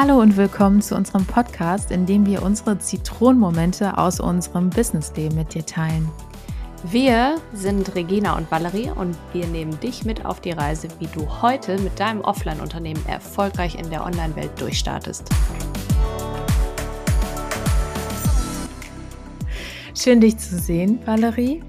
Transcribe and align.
Hallo 0.00 0.20
und 0.20 0.36
willkommen 0.36 0.80
zu 0.80 0.94
unserem 0.94 1.26
Podcast, 1.26 1.90
in 1.90 2.06
dem 2.06 2.24
wir 2.24 2.44
unsere 2.44 2.78
Zitronenmomente 2.78 3.98
aus 3.98 4.20
unserem 4.20 4.70
Businessleben 4.70 5.36
mit 5.36 5.54
dir 5.54 5.66
teilen. 5.66 6.08
Wir 6.84 7.40
sind 7.52 7.96
Regina 7.96 8.36
und 8.36 8.48
Valerie 8.48 8.92
und 8.94 9.16
wir 9.32 9.48
nehmen 9.48 9.80
dich 9.80 10.04
mit 10.04 10.24
auf 10.24 10.40
die 10.40 10.52
Reise, 10.52 10.86
wie 11.00 11.08
du 11.08 11.42
heute 11.42 11.80
mit 11.80 11.98
deinem 11.98 12.20
Offline-Unternehmen 12.20 13.04
erfolgreich 13.08 13.76
in 13.76 13.90
der 13.90 14.06
Online-Welt 14.06 14.52
durchstartest. 14.60 15.30
Schön 19.96 20.20
dich 20.20 20.38
zu 20.38 20.60
sehen, 20.60 21.00
Valerie. 21.06 21.64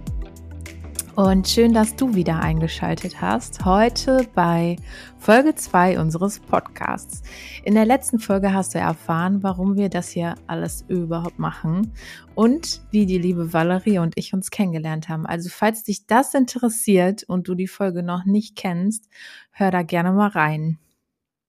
Und 1.20 1.50
schön, 1.50 1.74
dass 1.74 1.98
du 1.98 2.16
wieder 2.16 2.40
eingeschaltet 2.40 3.20
hast. 3.20 3.66
Heute 3.66 4.26
bei 4.36 4.78
Folge 5.18 5.54
2 5.54 6.00
unseres 6.00 6.40
Podcasts. 6.40 7.24
In 7.66 7.76
der 7.76 7.84
letzten 7.84 8.20
Folge 8.20 8.54
hast 8.54 8.74
du 8.74 8.80
erfahren, 8.80 9.44
warum 9.44 9.76
wir 9.76 9.90
das 9.90 10.08
hier 10.08 10.36
alles 10.48 10.86
überhaupt 10.88 11.38
machen 11.38 11.92
und 12.36 12.80
wie 12.92 13.06
die 13.06 13.18
liebe 13.18 13.52
Valerie 13.52 14.00
und 14.00 14.14
ich 14.16 14.34
uns 14.34 14.50
kennengelernt 14.50 15.10
haben. 15.10 15.26
Also 15.26 15.50
falls 15.52 15.84
dich 15.84 16.08
das 16.08 16.34
interessiert 16.34 17.24
und 17.24 17.50
du 17.50 17.54
die 17.54 17.68
Folge 17.68 18.02
noch 18.02 18.24
nicht 18.24 18.56
kennst, 18.56 19.10
hör 19.52 19.72
da 19.72 19.82
gerne 19.82 20.14
mal 20.14 20.30
rein. 20.30 20.80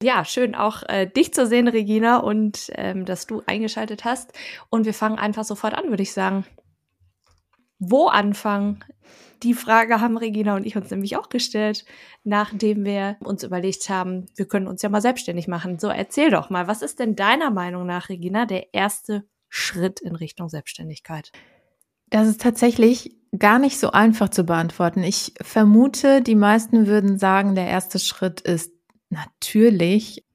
Ja, 0.02 0.24
schön 0.24 0.56
auch 0.56 0.82
äh, 0.88 1.06
dich 1.06 1.32
zu 1.32 1.46
sehen, 1.46 1.68
Regina, 1.68 2.16
und 2.16 2.72
ähm, 2.74 3.04
dass 3.04 3.28
du 3.28 3.42
eingeschaltet 3.46 4.04
hast. 4.04 4.32
Und 4.68 4.84
wir 4.84 4.94
fangen 4.94 5.20
einfach 5.20 5.44
sofort 5.44 5.74
an, 5.74 5.90
würde 5.90 6.02
ich 6.02 6.12
sagen. 6.12 6.44
Wo 7.80 8.06
anfangen? 8.06 8.84
Die 9.42 9.54
Frage 9.54 10.00
haben 10.00 10.18
Regina 10.18 10.54
und 10.54 10.66
ich 10.66 10.76
uns 10.76 10.90
nämlich 10.90 11.16
auch 11.16 11.30
gestellt, 11.30 11.86
nachdem 12.24 12.84
wir 12.84 13.16
uns 13.20 13.42
überlegt 13.42 13.88
haben, 13.88 14.26
wir 14.36 14.46
können 14.46 14.68
uns 14.68 14.82
ja 14.82 14.90
mal 14.90 15.00
selbstständig 15.00 15.48
machen. 15.48 15.78
So, 15.78 15.88
erzähl 15.88 16.30
doch 16.30 16.50
mal, 16.50 16.68
was 16.68 16.82
ist 16.82 16.98
denn 16.98 17.16
deiner 17.16 17.50
Meinung 17.50 17.86
nach, 17.86 18.10
Regina, 18.10 18.44
der 18.44 18.74
erste 18.74 19.24
Schritt 19.48 20.00
in 20.00 20.14
Richtung 20.14 20.50
Selbstständigkeit? 20.50 21.32
Das 22.10 22.28
ist 22.28 22.42
tatsächlich 22.42 23.16
gar 23.38 23.58
nicht 23.58 23.78
so 23.78 23.92
einfach 23.92 24.28
zu 24.28 24.44
beantworten. 24.44 25.02
Ich 25.02 25.34
vermute, 25.40 26.20
die 26.20 26.34
meisten 26.34 26.86
würden 26.86 27.18
sagen, 27.18 27.54
der 27.54 27.68
erste 27.68 27.98
Schritt 27.98 28.40
ist 28.42 28.72
natürlich, 29.08 30.26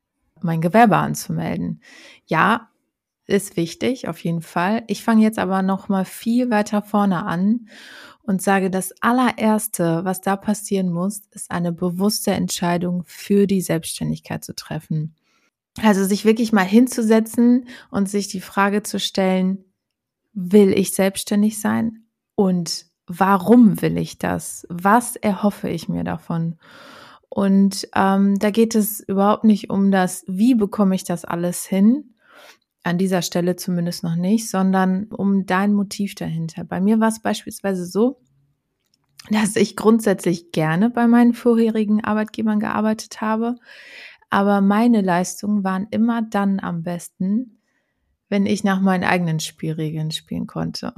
mein 0.42 0.62
Gewerbe 0.62 0.98
anzumelden. 0.98 1.82
Ja, 2.26 2.70
ist 3.28 3.58
wichtig, 3.58 4.08
auf 4.08 4.24
jeden 4.24 4.42
Fall. 4.42 4.84
Ich 4.88 5.04
fange 5.04 5.24
jetzt 5.24 5.40
aber 5.40 5.62
noch 5.62 5.90
mal 5.90 6.06
viel 6.06 6.50
weiter 6.50 6.82
vorne 6.82 7.26
an 7.26 7.68
und 8.24 8.42
sage, 8.42 8.70
das 8.70 8.94
allererste, 9.02 10.02
was 10.04 10.22
da 10.22 10.36
passieren 10.36 10.92
muss, 10.92 11.22
ist 11.32 11.52
eine 11.52 11.72
bewusste 11.72 12.32
Entscheidung 12.32 13.04
für 13.06 13.48
die 13.48 13.62
Selbstständigkeit 13.62 14.44
zu 14.44 14.56
treffen. 14.56 15.16
Also 15.82 16.06
sich 16.06 16.26
wirklich 16.26 16.54
mal 16.54 16.66
hinzusetzen 16.66 17.68
und 17.92 18.10
sich 18.10 18.28
die 18.28 18.42
Frage 18.42 18.84
zu 18.84 19.00
stellen, 19.00 19.66
will 20.34 20.72
ich 20.74 20.94
selbstständig 20.94 21.60
sein 21.60 22.06
und 22.36 22.86
warum 23.08 23.82
will 23.82 23.98
ich 23.98 24.18
das? 24.18 24.66
Was 24.70 25.16
erhoffe 25.16 25.70
ich 25.70 25.90
mir 25.90 26.04
davon? 26.04 26.58
Und 27.30 27.88
ähm, 27.96 28.40
da 28.40 28.50
geht 28.52 28.76
es 28.76 29.02
überhaupt 29.02 29.44
nicht 29.44 29.70
um 29.70 29.92
das, 29.92 30.24
wie 30.28 30.56
bekomme 30.56 30.96
ich 30.96 31.04
das 31.04 31.26
alles 31.26 31.66
hin, 31.66 32.15
an 32.86 33.00
dieser 33.00 33.24
Stelle 33.24 33.56
zumindest 33.56 34.04
noch 34.04 34.16
nicht, 34.16 34.48
sondern 34.48 35.06
um 35.06 35.46
dein 35.48 35.74
Motiv 35.74 36.14
dahinter. 36.14 36.64
Bei 36.64 36.80
mir 36.80 37.00
war 37.00 37.08
es 37.08 37.20
beispielsweise 37.20 37.86
so, 37.86 38.22
dass 39.32 39.56
ich 39.56 39.76
grundsätzlich 39.76 40.52
gerne 40.52 40.92
bei 40.92 41.08
meinen 41.08 41.34
vorherigen 41.34 42.04
Arbeitgebern 42.04 42.60
gearbeitet 42.60 43.22
habe, 43.22 43.56
aber 44.30 44.62
meine 44.62 45.02
Leistungen 45.02 45.64
waren 45.64 45.88
immer 45.90 46.22
dann 46.22 46.60
am 46.60 46.84
besten, 46.84 47.60
wenn 48.30 48.46
ich 48.46 48.64
nach 48.64 48.82
meinen 48.82 49.04
eigenen 49.04 49.40
Spielregeln 49.40 50.12
spielen 50.12 50.48
konnte. 50.48 50.94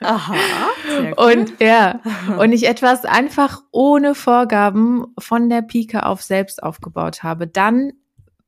Aha. 0.00 0.34
Cool. 0.84 1.14
Und 1.16 1.60
ja, 1.60 2.00
und 2.38 2.52
ich 2.52 2.68
etwas 2.68 3.04
einfach 3.04 3.62
ohne 3.70 4.14
Vorgaben 4.16 5.06
von 5.16 5.48
der 5.48 5.62
Pike 5.62 6.04
auf 6.04 6.22
selbst 6.22 6.62
aufgebaut 6.62 7.22
habe, 7.22 7.46
dann 7.46 7.92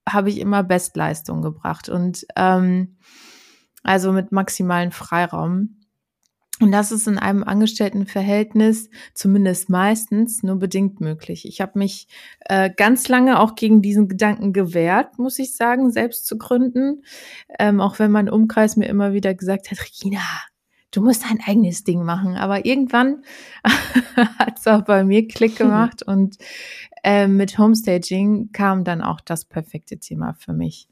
habe 0.08 0.30
ich 0.30 0.38
immer 0.38 0.62
Bestleistung 0.62 1.42
gebracht 1.42 1.88
und 1.88 2.26
ähm, 2.36 2.96
also 3.82 4.12
mit 4.12 4.32
maximalen 4.32 4.90
Freiraum. 4.90 5.76
Und 6.60 6.70
das 6.70 6.92
ist 6.92 7.08
in 7.08 7.18
einem 7.18 7.42
Angestelltenverhältnis 7.42 8.88
zumindest 9.12 9.70
meistens 9.70 10.44
nur 10.44 10.56
bedingt 10.56 11.00
möglich. 11.00 11.46
Ich 11.48 11.60
habe 11.60 11.78
mich 11.78 12.06
äh, 12.40 12.70
ganz 12.70 13.08
lange 13.08 13.40
auch 13.40 13.56
gegen 13.56 13.82
diesen 13.82 14.08
Gedanken 14.08 14.52
gewehrt, 14.52 15.18
muss 15.18 15.38
ich 15.40 15.56
sagen, 15.56 15.90
selbst 15.90 16.26
zu 16.26 16.38
gründen. 16.38 17.02
Ähm, 17.58 17.80
auch 17.80 17.98
wenn 17.98 18.12
mein 18.12 18.30
Umkreis 18.30 18.76
mir 18.76 18.86
immer 18.86 19.12
wieder 19.12 19.34
gesagt 19.34 19.70
hat, 19.72 19.80
Regina, 19.80 20.20
du 20.94 21.02
musst 21.02 21.24
dein 21.24 21.40
eigenes 21.44 21.84
Ding 21.84 22.04
machen. 22.04 22.36
Aber 22.36 22.64
irgendwann 22.64 23.24
hat 24.38 24.58
es 24.58 24.66
auch 24.66 24.82
bei 24.82 25.04
mir 25.04 25.26
Klick 25.26 25.56
gemacht 25.56 26.02
und 26.02 26.38
äh, 27.02 27.26
mit 27.26 27.58
Homestaging 27.58 28.52
kam 28.52 28.84
dann 28.84 29.02
auch 29.02 29.20
das 29.20 29.44
perfekte 29.44 29.98
Thema 29.98 30.34
für 30.34 30.52
mich. 30.52 30.88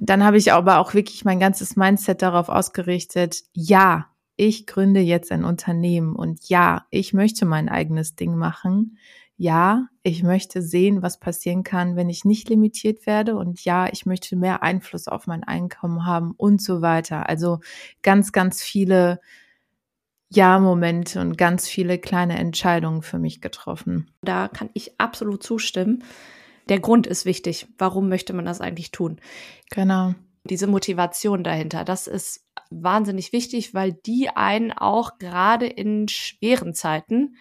Dann 0.00 0.24
habe 0.24 0.36
ich 0.36 0.52
aber 0.52 0.78
auch 0.78 0.94
wirklich 0.94 1.24
mein 1.24 1.40
ganzes 1.40 1.76
Mindset 1.76 2.22
darauf 2.22 2.48
ausgerichtet, 2.48 3.42
ja, 3.52 4.06
ich 4.36 4.66
gründe 4.66 5.00
jetzt 5.00 5.32
ein 5.32 5.44
Unternehmen 5.44 6.14
und 6.14 6.48
ja, 6.48 6.86
ich 6.90 7.12
möchte 7.12 7.44
mein 7.44 7.68
eigenes 7.68 8.14
Ding 8.14 8.36
machen. 8.36 8.98
Ja, 9.40 9.86
ich 10.02 10.24
möchte 10.24 10.62
sehen, 10.62 11.00
was 11.00 11.20
passieren 11.20 11.62
kann, 11.62 11.94
wenn 11.94 12.10
ich 12.10 12.24
nicht 12.24 12.48
limitiert 12.48 13.06
werde 13.06 13.36
und 13.36 13.64
ja, 13.64 13.88
ich 13.92 14.04
möchte 14.04 14.34
mehr 14.34 14.64
Einfluss 14.64 15.06
auf 15.06 15.28
mein 15.28 15.44
Einkommen 15.44 16.04
haben 16.04 16.34
und 16.36 16.60
so 16.60 16.82
weiter. 16.82 17.28
Also 17.28 17.60
ganz, 18.02 18.32
ganz 18.32 18.60
viele 18.60 19.20
ja-Momente 20.28 21.20
und 21.20 21.38
ganz 21.38 21.68
viele 21.68 21.98
kleine 21.98 22.36
Entscheidungen 22.36 23.02
für 23.02 23.20
mich 23.20 23.40
getroffen. 23.40 24.10
Da 24.22 24.48
kann 24.48 24.70
ich 24.74 25.00
absolut 25.00 25.44
zustimmen. 25.44 26.02
Der 26.68 26.80
Grund 26.80 27.06
ist 27.06 27.24
wichtig. 27.24 27.68
Warum 27.78 28.08
möchte 28.08 28.32
man 28.32 28.44
das 28.44 28.60
eigentlich 28.60 28.90
tun? 28.90 29.20
Genau. 29.70 30.14
Diese 30.42 30.66
Motivation 30.66 31.44
dahinter, 31.44 31.84
das 31.84 32.08
ist 32.08 32.44
wahnsinnig 32.70 33.32
wichtig, 33.32 33.72
weil 33.72 33.92
die 33.92 34.30
einen 34.30 34.72
auch 34.72 35.18
gerade 35.18 35.66
in 35.66 36.08
schweren 36.08 36.74
Zeiten 36.74 37.36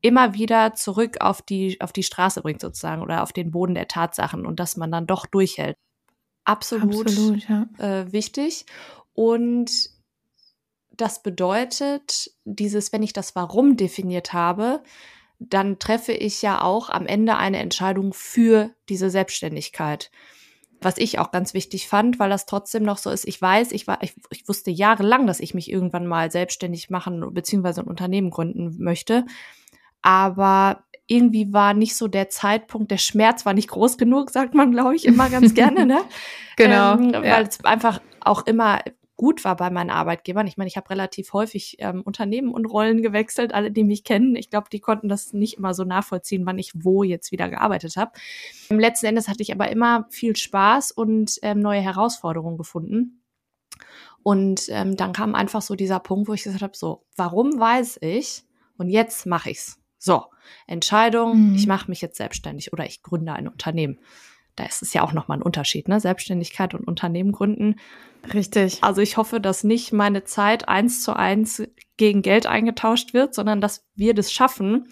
immer 0.00 0.34
wieder 0.34 0.74
zurück 0.74 1.20
auf 1.20 1.42
die, 1.42 1.80
auf 1.80 1.92
die 1.92 2.02
Straße 2.02 2.42
bringt 2.42 2.60
sozusagen 2.60 3.02
oder 3.02 3.22
auf 3.22 3.32
den 3.32 3.50
Boden 3.50 3.74
der 3.74 3.88
Tatsachen 3.88 4.46
und 4.46 4.60
dass 4.60 4.76
man 4.76 4.92
dann 4.92 5.06
doch 5.06 5.26
durchhält. 5.26 5.76
Absolut, 6.44 7.06
Absolut 7.06 7.48
ja. 7.48 7.66
äh, 7.78 8.10
wichtig. 8.12 8.64
Und 9.12 9.90
das 10.90 11.22
bedeutet, 11.22 12.30
dieses, 12.44 12.92
wenn 12.92 13.02
ich 13.02 13.12
das 13.12 13.34
Warum 13.34 13.76
definiert 13.76 14.32
habe, 14.32 14.82
dann 15.38 15.78
treffe 15.78 16.12
ich 16.12 16.42
ja 16.42 16.62
auch 16.62 16.90
am 16.90 17.06
Ende 17.06 17.36
eine 17.36 17.58
Entscheidung 17.58 18.12
für 18.12 18.70
diese 18.88 19.10
Selbstständigkeit. 19.10 20.10
Was 20.80 20.98
ich 20.98 21.18
auch 21.18 21.32
ganz 21.32 21.54
wichtig 21.54 21.88
fand, 21.88 22.18
weil 22.18 22.30
das 22.30 22.46
trotzdem 22.46 22.84
noch 22.84 22.98
so 22.98 23.10
ist. 23.10 23.26
Ich 23.26 23.40
weiß, 23.40 23.72
ich 23.72 23.86
war, 23.86 24.02
ich, 24.02 24.14
ich 24.30 24.48
wusste 24.48 24.70
jahrelang, 24.70 25.26
dass 25.26 25.40
ich 25.40 25.54
mich 25.54 25.70
irgendwann 25.70 26.06
mal 26.06 26.30
selbstständig 26.30 26.88
machen 26.88 27.34
bzw. 27.34 27.80
ein 27.80 27.88
Unternehmen 27.88 28.30
gründen 28.30 28.76
möchte. 28.78 29.24
Aber 30.02 30.84
irgendwie 31.06 31.52
war 31.52 31.74
nicht 31.74 31.96
so 31.96 32.06
der 32.06 32.28
Zeitpunkt, 32.28 32.90
der 32.90 32.98
Schmerz 32.98 33.46
war 33.46 33.54
nicht 33.54 33.68
groß 33.68 33.96
genug, 33.98 34.30
sagt 34.30 34.54
man, 34.54 34.70
glaube 34.72 34.94
ich, 34.94 35.06
immer 35.06 35.30
ganz 35.30 35.54
gerne, 35.54 35.86
ne? 35.86 36.00
genau. 36.56 36.94
Ähm, 36.94 37.12
weil 37.12 37.46
es 37.46 37.64
einfach 37.64 38.00
auch 38.20 38.46
immer 38.46 38.80
gut 39.18 39.44
war 39.44 39.56
bei 39.56 39.68
meinen 39.68 39.90
Arbeitgebern. 39.90 40.46
Ich 40.46 40.56
meine, 40.56 40.68
ich 40.68 40.76
habe 40.76 40.90
relativ 40.90 41.32
häufig 41.32 41.76
ähm, 41.80 42.02
Unternehmen 42.02 42.52
und 42.52 42.66
Rollen 42.66 43.02
gewechselt. 43.02 43.52
Alle, 43.52 43.72
die 43.72 43.84
mich 43.84 44.04
kennen, 44.04 44.36
ich 44.36 44.48
glaube, 44.48 44.68
die 44.70 44.80
konnten 44.80 45.08
das 45.08 45.32
nicht 45.32 45.58
immer 45.58 45.74
so 45.74 45.82
nachvollziehen, 45.84 46.46
wann 46.46 46.58
ich 46.58 46.72
wo 46.74 47.02
jetzt 47.02 47.32
wieder 47.32 47.48
gearbeitet 47.48 47.96
habe. 47.96 48.12
Letzten 48.68 49.06
Endes 49.06 49.26
hatte 49.26 49.42
ich 49.42 49.52
aber 49.52 49.70
immer 49.70 50.06
viel 50.10 50.36
Spaß 50.36 50.92
und 50.92 51.38
ähm, 51.42 51.58
neue 51.58 51.80
Herausforderungen 51.80 52.58
gefunden. 52.58 53.22
Und 54.22 54.66
ähm, 54.68 54.96
dann 54.96 55.12
kam 55.12 55.34
einfach 55.34 55.62
so 55.62 55.74
dieser 55.74 55.98
Punkt, 55.98 56.28
wo 56.28 56.34
ich 56.34 56.44
gesagt 56.44 56.62
habe, 56.62 56.76
so, 56.76 57.04
warum 57.16 57.58
weiß 57.58 57.98
ich? 58.02 58.44
Und 58.76 58.88
jetzt 58.88 59.26
mache 59.26 59.50
ich's. 59.50 59.80
So, 59.98 60.24
Entscheidung, 60.66 61.50
mhm. 61.50 61.54
ich 61.54 61.66
mache 61.66 61.90
mich 61.90 62.00
jetzt 62.00 62.16
selbstständig 62.16 62.72
oder 62.72 62.86
ich 62.86 63.02
gründe 63.02 63.32
ein 63.32 63.48
Unternehmen 63.48 63.98
da 64.58 64.64
ist 64.64 64.82
es 64.82 64.92
ja 64.92 65.02
auch 65.02 65.12
nochmal 65.12 65.38
ein 65.38 65.42
Unterschied, 65.42 65.88
ne? 65.88 66.00
Selbstständigkeit 66.00 66.74
und 66.74 66.86
Unternehmen 66.86 67.32
gründen. 67.32 67.76
Richtig. 68.34 68.82
Also 68.82 69.00
ich 69.00 69.16
hoffe, 69.16 69.40
dass 69.40 69.64
nicht 69.64 69.92
meine 69.92 70.24
Zeit 70.24 70.68
eins 70.68 71.02
zu 71.02 71.14
eins 71.14 71.62
gegen 71.96 72.22
Geld 72.22 72.46
eingetauscht 72.46 73.14
wird, 73.14 73.34
sondern 73.34 73.60
dass 73.60 73.86
wir 73.94 74.14
das 74.14 74.32
schaffen, 74.32 74.88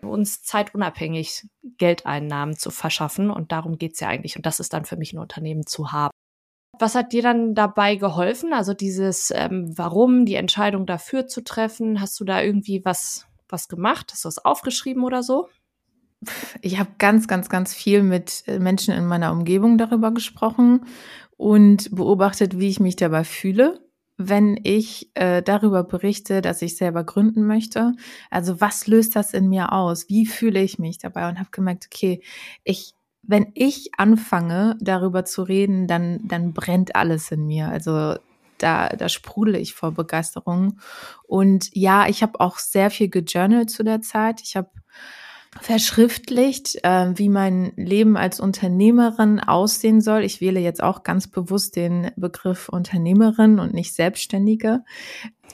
uns 0.00 0.42
zeitunabhängig 0.42 1.46
Geldeinnahmen 1.76 2.56
zu 2.56 2.70
verschaffen. 2.70 3.30
Und 3.30 3.52
darum 3.52 3.76
geht's 3.76 4.00
ja 4.00 4.08
eigentlich. 4.08 4.36
Und 4.36 4.46
das 4.46 4.60
ist 4.60 4.72
dann 4.72 4.84
für 4.84 4.96
mich 4.96 5.12
ein 5.12 5.18
Unternehmen 5.18 5.66
zu 5.66 5.92
haben. 5.92 6.10
Was 6.78 6.94
hat 6.94 7.12
dir 7.12 7.22
dann 7.22 7.54
dabei 7.54 7.96
geholfen? 7.96 8.54
Also 8.54 8.72
dieses 8.72 9.30
ähm, 9.30 9.74
Warum, 9.76 10.24
die 10.24 10.36
Entscheidung 10.36 10.86
dafür 10.86 11.26
zu 11.26 11.44
treffen? 11.44 12.00
Hast 12.00 12.18
du 12.18 12.24
da 12.24 12.40
irgendwie 12.40 12.82
was, 12.82 13.26
was 13.52 13.68
gemacht? 13.68 14.10
Hast 14.12 14.24
du 14.24 14.28
was 14.28 14.44
aufgeschrieben 14.44 15.04
oder 15.04 15.22
so? 15.22 15.48
ich 16.60 16.78
habe 16.78 16.90
ganz, 16.98 17.28
ganz, 17.28 17.48
ganz 17.48 17.74
viel 17.74 18.02
mit 18.02 18.44
äh, 18.46 18.58
Menschen 18.58 18.94
in 18.94 19.06
meiner 19.06 19.32
Umgebung 19.32 19.78
darüber 19.78 20.12
gesprochen 20.12 20.86
und 21.36 21.94
beobachtet, 21.94 22.58
wie 22.58 22.68
ich 22.68 22.80
mich 22.80 22.96
dabei 22.96 23.24
fühle, 23.24 23.80
wenn 24.16 24.58
ich 24.62 25.10
äh, 25.14 25.42
darüber 25.42 25.82
berichte, 25.82 26.40
dass 26.40 26.62
ich 26.62 26.76
selber 26.76 27.04
gründen 27.04 27.46
möchte. 27.46 27.92
Also 28.30 28.60
was 28.60 28.86
löst 28.86 29.16
das 29.16 29.34
in 29.34 29.48
mir 29.48 29.72
aus? 29.72 30.08
Wie 30.08 30.26
fühle 30.26 30.62
ich 30.62 30.78
mich 30.78 30.98
dabei? 30.98 31.28
Und 31.28 31.38
habe 31.38 31.50
gemerkt, 31.50 31.88
okay, 31.92 32.22
ich 32.64 32.94
wenn 33.24 33.52
ich 33.54 33.92
anfange, 33.98 34.76
darüber 34.80 35.24
zu 35.24 35.44
reden, 35.44 35.86
dann, 35.86 36.26
dann 36.26 36.52
brennt 36.52 36.96
alles 36.96 37.30
in 37.30 37.46
mir. 37.46 37.68
Also 37.68 38.16
da, 38.62 38.88
da 38.90 39.08
sprudel 39.08 39.56
ich 39.56 39.74
vor 39.74 39.92
Begeisterung. 39.92 40.78
Und 41.24 41.70
ja, 41.72 42.08
ich 42.08 42.22
habe 42.22 42.40
auch 42.40 42.58
sehr 42.58 42.90
viel 42.90 43.08
gejournalt 43.08 43.70
zu 43.70 43.82
der 43.82 44.00
Zeit. 44.00 44.40
Ich 44.42 44.56
habe 44.56 44.70
verschriftlicht, 45.60 46.82
äh, 46.82 47.12
wie 47.18 47.28
mein 47.28 47.72
Leben 47.76 48.16
als 48.16 48.40
Unternehmerin 48.40 49.40
aussehen 49.40 50.00
soll. 50.00 50.24
Ich 50.24 50.40
wähle 50.40 50.60
jetzt 50.60 50.82
auch 50.82 51.02
ganz 51.02 51.26
bewusst 51.26 51.76
den 51.76 52.10
Begriff 52.16 52.68
Unternehmerin 52.68 53.58
und 53.58 53.74
nicht 53.74 53.94
Selbstständige. 53.94 54.84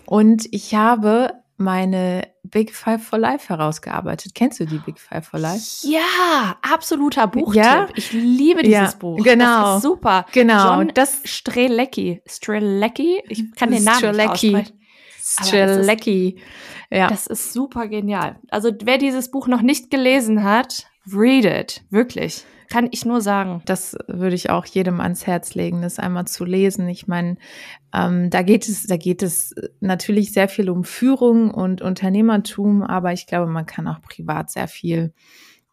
Und 0.06 0.46
ich 0.52 0.74
habe 0.74 1.32
meine 1.58 2.28
Big 2.44 2.74
Five 2.74 3.02
for 3.02 3.18
Life 3.18 3.48
herausgearbeitet. 3.48 4.34
Kennst 4.34 4.60
du 4.60 4.64
die 4.64 4.78
Big 4.78 4.98
Five 4.98 5.26
for 5.26 5.40
Life? 5.40 5.86
Ja, 5.86 6.56
absoluter 6.62 7.26
Buchtipp. 7.26 7.62
Ja? 7.62 7.88
Ich 7.94 8.12
liebe 8.12 8.62
dieses 8.62 8.92
ja, 8.92 8.98
Buch. 8.98 9.22
Genau. 9.22 9.62
Das 9.64 9.76
ist 9.76 9.82
super. 9.82 10.24
Genau. 10.32 10.78
John 10.78 10.92
das 10.94 11.20
Strelecki. 11.24 12.22
Strelecki? 12.26 13.22
Ich 13.28 13.54
kann 13.56 13.70
den 13.70 13.84
Namen 13.84 13.98
Strelecki. 13.98 14.54
nicht 14.54 14.72
aussprechen. 15.20 15.46
Strelecki. 15.46 16.40
Ja. 16.90 17.08
Das 17.08 17.26
ist 17.26 17.52
super 17.52 17.88
genial. 17.88 18.38
Also 18.50 18.70
wer 18.84 18.98
dieses 18.98 19.30
Buch 19.30 19.46
noch 19.46 19.60
nicht 19.60 19.90
gelesen 19.90 20.44
hat, 20.44 20.86
read 21.12 21.44
it. 21.44 21.82
Wirklich. 21.90 22.44
Kann 22.70 22.88
ich 22.90 23.04
nur 23.04 23.20
sagen. 23.20 23.62
Das 23.64 23.96
würde 24.06 24.34
ich 24.34 24.50
auch 24.50 24.66
jedem 24.66 25.00
ans 25.00 25.26
Herz 25.26 25.54
legen, 25.54 25.80
das 25.80 25.98
einmal 25.98 26.26
zu 26.26 26.44
lesen. 26.44 26.88
Ich 26.88 27.06
meine, 27.06 27.36
ähm, 27.94 28.28
da 28.30 28.42
geht 28.42 28.68
es, 28.68 28.86
da 28.86 28.96
geht 28.96 29.22
es 29.22 29.54
natürlich 29.80 30.32
sehr 30.32 30.48
viel 30.48 30.68
um 30.68 30.84
Führung 30.84 31.50
und 31.50 31.80
Unternehmertum, 31.80 32.82
aber 32.82 33.12
ich 33.12 33.26
glaube, 33.26 33.50
man 33.50 33.64
kann 33.66 33.88
auch 33.88 34.02
privat 34.02 34.50
sehr 34.50 34.68
viel 34.68 35.14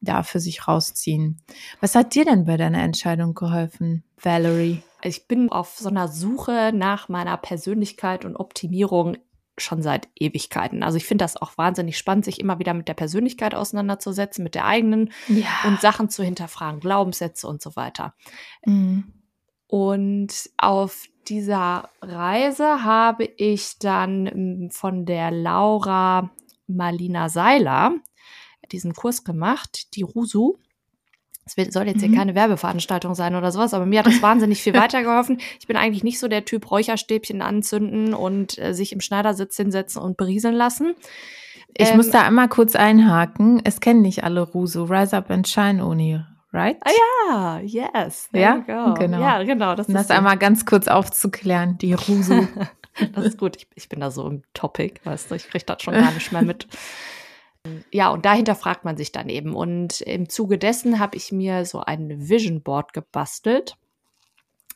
da 0.01 0.24
für 0.24 0.39
sich 0.39 0.68
rausziehen. 0.68 1.42
Was 1.81 1.95
hat 1.95 2.15
dir 2.15 2.25
denn 2.25 2.45
bei 2.45 2.57
deiner 2.57 2.83
Entscheidung 2.83 3.33
geholfen, 3.33 4.03
Valerie? 4.21 4.81
Ich 5.03 5.27
bin 5.27 5.50
auf 5.51 5.77
so 5.77 5.89
einer 5.89 6.07
Suche 6.07 6.71
nach 6.74 7.09
meiner 7.09 7.38
Persönlichkeit 7.38 8.25
und 8.25 8.36
Optimierung 8.36 9.18
schon 9.57 9.81
seit 9.81 10.10
Ewigkeiten. 10.16 10.84
Also 10.84 10.98
ich 10.98 11.06
finde 11.06 11.24
das 11.24 11.38
auch 11.38 11.57
wahnsinnig 11.57 11.98
spannend, 11.98 12.25
sich 12.25 12.40
immer 12.40 12.60
wieder 12.60 12.74
mit 12.74 12.88
der 12.88 12.94
Persönlichkeit 12.94 13.56
auseinanderzusetzen, 13.56 14.44
mit 14.44 14.56
der 14.56 14.66
eigenen 14.66 15.12
ja. 15.28 15.48
und 15.66 15.80
Sachen 15.80 16.10
zu 16.10 16.24
hinterfragen, 16.24 16.80
Glaubenssätze 16.80 17.48
und 17.48 17.62
so 17.62 17.75
weiter. 17.75 18.13
Mhm. 18.66 19.13
Und 19.68 20.50
auf 20.57 21.06
dieser 21.28 21.90
Reise 22.02 22.84
habe 22.84 23.25
ich 23.38 23.80
dann 23.80 24.28
ähm, 24.28 24.69
von 24.72 25.06
der 25.06 25.31
Laura 25.31 26.31
Marlina 26.68 27.30
Seiler 27.30 27.96
diesen 28.72 28.94
Kurs 28.94 29.24
gemacht, 29.24 29.96
die 29.96 30.02
Rusu. 30.02 30.57
Es 31.45 31.74
soll 31.74 31.88
jetzt 31.88 32.00
hier 32.00 32.09
mhm. 32.09 32.15
keine 32.15 32.36
Werbeveranstaltung 32.36 33.13
sein 33.13 33.36
oder 33.36 33.51
sowas, 33.51 33.75
aber 33.75 33.86
mir 33.86 34.00
hat 34.00 34.07
das 34.07 34.21
wahnsinnig 34.24 34.63
viel 34.63 34.74
weitergeholfen. 34.77 35.39
Ich 35.59 35.68
bin 35.68 35.77
eigentlich 35.77 36.03
nicht 36.03 36.19
so 36.19 36.27
der 36.27 36.44
Typ 36.44 36.71
Räucherstäbchen 36.71 37.44
anzünden 37.44 38.15
und 38.15 38.57
äh, 38.57 38.74
sich 38.74 38.92
im 38.92 39.00
Schneidersitz 39.00 39.56
hinsetzen 39.56 40.01
und 40.01 40.18
berieseln 40.18 40.56
lassen. 40.56 40.95
Ich 41.77 41.89
ähm, 41.89 41.97
muss 41.97 42.09
da 42.09 42.24
einmal 42.24 42.50
kurz 42.50 42.75
einhaken. 42.75 43.62
Es 43.63 43.80
kennen 43.80 44.01
nicht 44.01 44.24
alle 44.24 44.42
Rusu. 44.42 44.86
Rise 44.86 45.15
Up 45.15 45.30
and 45.30 45.47
Shine 45.47 45.86
Uni, 45.86 46.19
right? 46.51 46.77
Ah 46.81 47.59
ja, 47.63 47.94
yes. 47.94 48.30
Ja, 48.33 48.63
genau. 48.97 49.19
Ja, 49.19 49.44
genau. 49.44 49.75
Das, 49.75 49.88
um 49.88 49.94
das 49.94 50.09
einmal 50.09 50.38
ganz 50.38 50.65
kurz 50.65 50.88
aufzuklären, 50.88 51.77
die 51.77 51.94
Rusu. 51.94 52.47
das 53.13 53.25
ist 53.25 53.38
gut. 53.38 53.57
Ich, 53.57 53.68
ich, 53.75 53.89
bin 53.89 54.00
da 54.00 54.09
so 54.09 54.27
im 54.27 54.42
Topic, 54.56 55.00
weißt 55.03 55.30
du. 55.30 55.36
Ich 55.36 55.47
kriege 55.47 55.65
das 55.65 55.83
schon 55.83 55.94
gar 55.94 56.12
nicht 56.12 56.31
mehr 56.31 56.42
mit. 56.42 56.68
Ja, 57.92 58.10
und 58.10 58.26
dahinter 58.26 58.56
fragt 58.56 58.86
man 58.86 58.98
sich 58.98 59.12
dann 59.12 59.30
eben. 59.30 59.56
Und 59.56 60.02
im 60.02 60.30
Zuge 60.30 60.58
dessen 60.58 61.00
habe 61.00 61.18
ich 61.18 61.32
mir 61.32 61.66
so 61.66 61.80
ein 61.80 62.30
Vision 62.30 62.62
Board 62.62 62.94
gebastelt. 62.94 63.78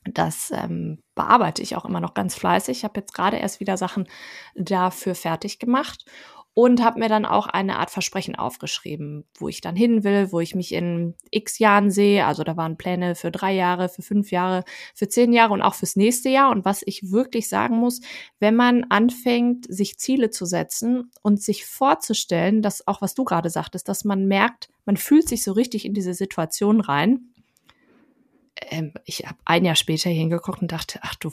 Das 0.06 0.52
ähm, 0.52 1.04
bearbeite 1.16 1.62
ich 1.62 1.76
auch 1.76 1.86
immer 1.86 2.00
noch 2.00 2.14
ganz 2.14 2.36
fleißig. 2.36 2.80
Ich 2.80 2.84
habe 2.84 3.00
jetzt 3.00 3.14
gerade 3.14 3.38
erst 3.38 3.60
wieder 3.60 3.78
Sachen 3.78 4.08
dafür 4.56 5.14
fertig 5.14 5.60
gemacht 5.60 6.06
und 6.54 6.84
habe 6.84 7.00
mir 7.00 7.10
dann 7.10 7.26
auch 7.26 7.48
eine 7.48 7.78
Art 7.78 7.90
Versprechen 7.90 8.36
aufgeschrieben, 8.36 9.26
wo 9.38 9.48
ich 9.48 9.62
dann 9.62 9.76
hin 9.76 10.04
will, 10.04 10.32
wo 10.32 10.40
ich 10.40 10.56
mich 10.56 10.74
in 10.74 11.16
x 11.32 11.60
Jahren 11.60 11.90
sehe. 11.92 12.26
Also 12.26 12.44
da 12.44 12.58
waren 12.58 12.78
Pläne 12.78 13.16
für 13.16 13.32
drei 13.32 13.54
Jahre, 13.54 13.88
für 13.88 14.02
fünf 14.02 14.32
Jahre, 14.32 14.64
für 14.94 15.08
zehn 15.08 15.32
Jahre 15.32 15.54
und 15.54 15.62
auch 15.62 15.76
fürs 15.76 15.96
nächste 15.96 16.30
Jahr. 16.30 16.50
Und 16.52 16.66
was 16.66 16.82
ich 16.86 17.12
wirklich 17.12 17.48
sagen 17.48 17.78
muss, 17.78 18.02
wenn 18.40 18.56
man 18.56 18.86
anfängt, 18.90 19.66
sich 19.74 19.98
Ziele 20.00 20.32
zu 20.32 20.46
setzen 20.46 21.12
und 21.22 21.42
sich 21.42 21.66
vorzustellen, 21.66 22.62
dass 22.62 22.86
auch 22.88 23.02
was 23.02 23.14
du 23.14 23.24
gerade 23.24 23.50
sagtest, 23.50 23.88
dass 23.88 24.04
man 24.04 24.26
merkt, 24.26 24.70
man 24.86 24.98
fühlt 24.98 25.30
sich 25.30 25.44
so 25.44 25.54
richtig 25.54 25.86
in 25.86 25.94
diese 25.94 26.14
Situation 26.14 26.82
rein. 26.82 27.30
Ähm, 28.70 28.94
ich 29.06 29.26
habe 29.26 29.38
ein 29.46 29.66
Jahr 29.66 29.76
später 29.76 30.10
hingeguckt 30.10 30.62
und 30.62 30.72
dachte, 30.72 31.00
ach 31.04 31.16
du 31.16 31.32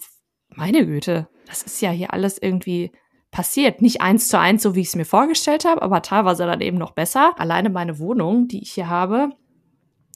meine 0.51 0.87
Güte, 0.87 1.29
das 1.47 1.63
ist 1.63 1.81
ja 1.83 1.91
hier 1.91 2.13
alles 2.13 2.39
irgendwie 2.39 2.93
passiert. 3.31 3.83
Nicht 3.83 4.01
eins 4.01 4.29
zu 4.29 4.39
eins, 4.39 4.63
so 4.63 4.75
wie 4.75 4.81
ich 4.81 4.89
es 4.89 4.97
mir 4.97 5.05
vorgestellt 5.05 5.65
habe, 5.65 5.83
aber 5.83 6.03
teilweise 6.03 6.47
dann 6.47 6.61
eben 6.61 6.79
noch 6.79 6.93
besser. 6.93 7.39
Alleine 7.39 7.71
meine 7.71 7.99
Wohnung, 7.99 8.49
die 8.49 8.63
ich 8.63 8.73
hier 8.73 8.89
habe, 8.89 9.31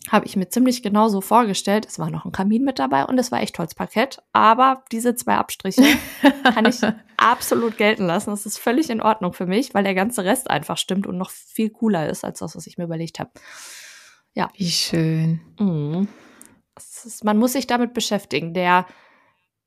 habe 0.08 0.26
ich 0.26 0.36
mir 0.36 0.48
ziemlich 0.48 0.82
genau 0.82 1.08
so 1.08 1.20
vorgestellt. 1.20 1.86
Es 1.86 1.98
war 1.98 2.10
noch 2.10 2.24
ein 2.24 2.32
Kamin 2.32 2.64
mit 2.64 2.78
dabei 2.78 3.04
und 3.04 3.18
es 3.18 3.30
war 3.30 3.40
echt 3.40 3.58
Holzparkett. 3.58 4.22
Aber 4.32 4.84
diese 4.90 5.14
zwei 5.14 5.34
Abstriche 5.34 5.84
kann 6.54 6.64
ich 6.64 6.80
absolut 7.16 7.76
gelten 7.76 8.06
lassen. 8.06 8.30
Das 8.30 8.46
ist 8.46 8.58
völlig 8.58 8.88
in 8.90 9.02
Ordnung 9.02 9.32
für 9.32 9.46
mich, 9.46 9.74
weil 9.74 9.84
der 9.84 9.94
ganze 9.94 10.24
Rest 10.24 10.50
einfach 10.50 10.78
stimmt 10.78 11.06
und 11.06 11.18
noch 11.18 11.30
viel 11.30 11.70
cooler 11.70 12.08
ist 12.08 12.24
als 12.24 12.38
das, 12.38 12.56
was 12.56 12.66
ich 12.66 12.78
mir 12.78 12.84
überlegt 12.84 13.18
habe. 13.18 13.30
Ja. 14.32 14.48
Wie 14.56 14.70
schön. 14.70 15.40
Mhm. 15.58 16.08
Ist, 16.76 17.24
man 17.24 17.36
muss 17.36 17.52
sich 17.52 17.66
damit 17.66 17.92
beschäftigen. 17.92 18.54
Der 18.54 18.86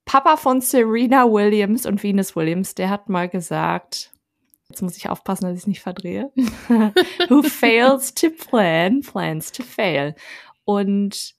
Papa 0.05 0.37
von 0.37 0.61
Serena 0.61 1.25
Williams 1.25 1.85
und 1.85 2.03
Venus 2.03 2.35
Williams, 2.35 2.75
der 2.75 2.89
hat 2.89 3.09
mal 3.09 3.29
gesagt, 3.29 4.11
jetzt 4.69 4.81
muss 4.81 4.97
ich 4.97 5.09
aufpassen, 5.09 5.45
dass 5.45 5.53
ich 5.53 5.61
es 5.61 5.67
nicht 5.67 5.81
verdrehe, 5.81 6.31
who 7.29 7.41
fails 7.43 8.13
to 8.13 8.29
plan, 8.29 9.01
plans 9.01 9.51
to 9.51 9.63
fail. 9.63 10.15
Und 10.65 11.35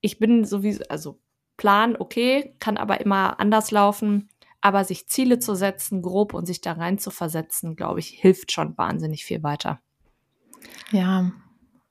ich 0.00 0.18
bin 0.18 0.44
sowieso, 0.44 0.84
also 0.88 1.20
Plan, 1.56 1.96
okay, 1.96 2.56
kann 2.58 2.76
aber 2.76 3.00
immer 3.00 3.38
anders 3.38 3.70
laufen. 3.70 4.28
Aber 4.60 4.84
sich 4.84 5.08
Ziele 5.08 5.38
zu 5.38 5.54
setzen, 5.54 6.02
grob 6.02 6.34
und 6.34 6.46
sich 6.46 6.60
da 6.60 6.72
rein 6.72 6.98
zu 6.98 7.10
versetzen, 7.10 7.74
glaube 7.76 8.00
ich, 8.00 8.08
hilft 8.08 8.52
schon 8.52 8.76
wahnsinnig 8.78 9.24
viel 9.24 9.42
weiter. 9.42 9.80
Ja, 10.92 11.32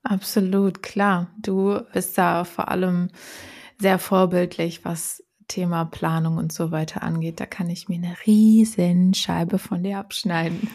absolut, 0.04 0.82
klar. 0.82 1.34
Du 1.38 1.82
bist 1.94 2.18
da 2.18 2.46
vor 2.46 2.70
allem 2.70 3.12
sehr 3.78 4.00
vorbildlich, 4.00 4.86
was 4.86 5.24
Thema 5.52 5.84
Planung 5.84 6.38
und 6.38 6.54
so 6.54 6.72
weiter 6.72 7.04
angeht, 7.04 7.42
da 7.42 7.46
kann 7.46 7.70
ich 7.70 7.90
mir 7.90 7.96
eine 7.96 8.16
riesen 8.26 9.14
Scheibe 9.14 9.60
von 9.60 9.84
dir 9.84 9.98
abschneiden. 9.98 10.70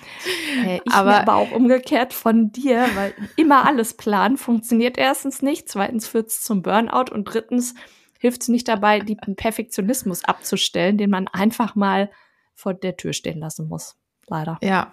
Hey, 0.62 0.82
ich 0.84 0.92
aber, 0.92 1.22
aber 1.22 1.36
auch 1.36 1.50
umgekehrt 1.50 2.12
von 2.12 2.52
dir, 2.52 2.86
weil 2.94 3.14
immer 3.36 3.66
alles 3.66 3.94
planen 3.94 4.36
funktioniert 4.36 4.98
erstens 4.98 5.40
nicht, 5.40 5.70
zweitens 5.70 6.06
führt 6.06 6.28
es 6.28 6.42
zum 6.42 6.60
Burnout 6.60 7.10
und 7.10 7.24
drittens 7.24 7.74
hilft 8.18 8.42
es 8.42 8.48
nicht 8.48 8.68
dabei, 8.68 9.00
den 9.00 9.36
Perfektionismus 9.36 10.24
abzustellen, 10.24 10.98
den 10.98 11.10
man 11.10 11.26
einfach 11.28 11.74
mal 11.74 12.10
vor 12.54 12.74
der 12.74 12.98
Tür 12.98 13.14
stehen 13.14 13.38
lassen 13.38 13.68
muss. 13.68 13.96
Leider. 14.26 14.58
Ja, 14.62 14.92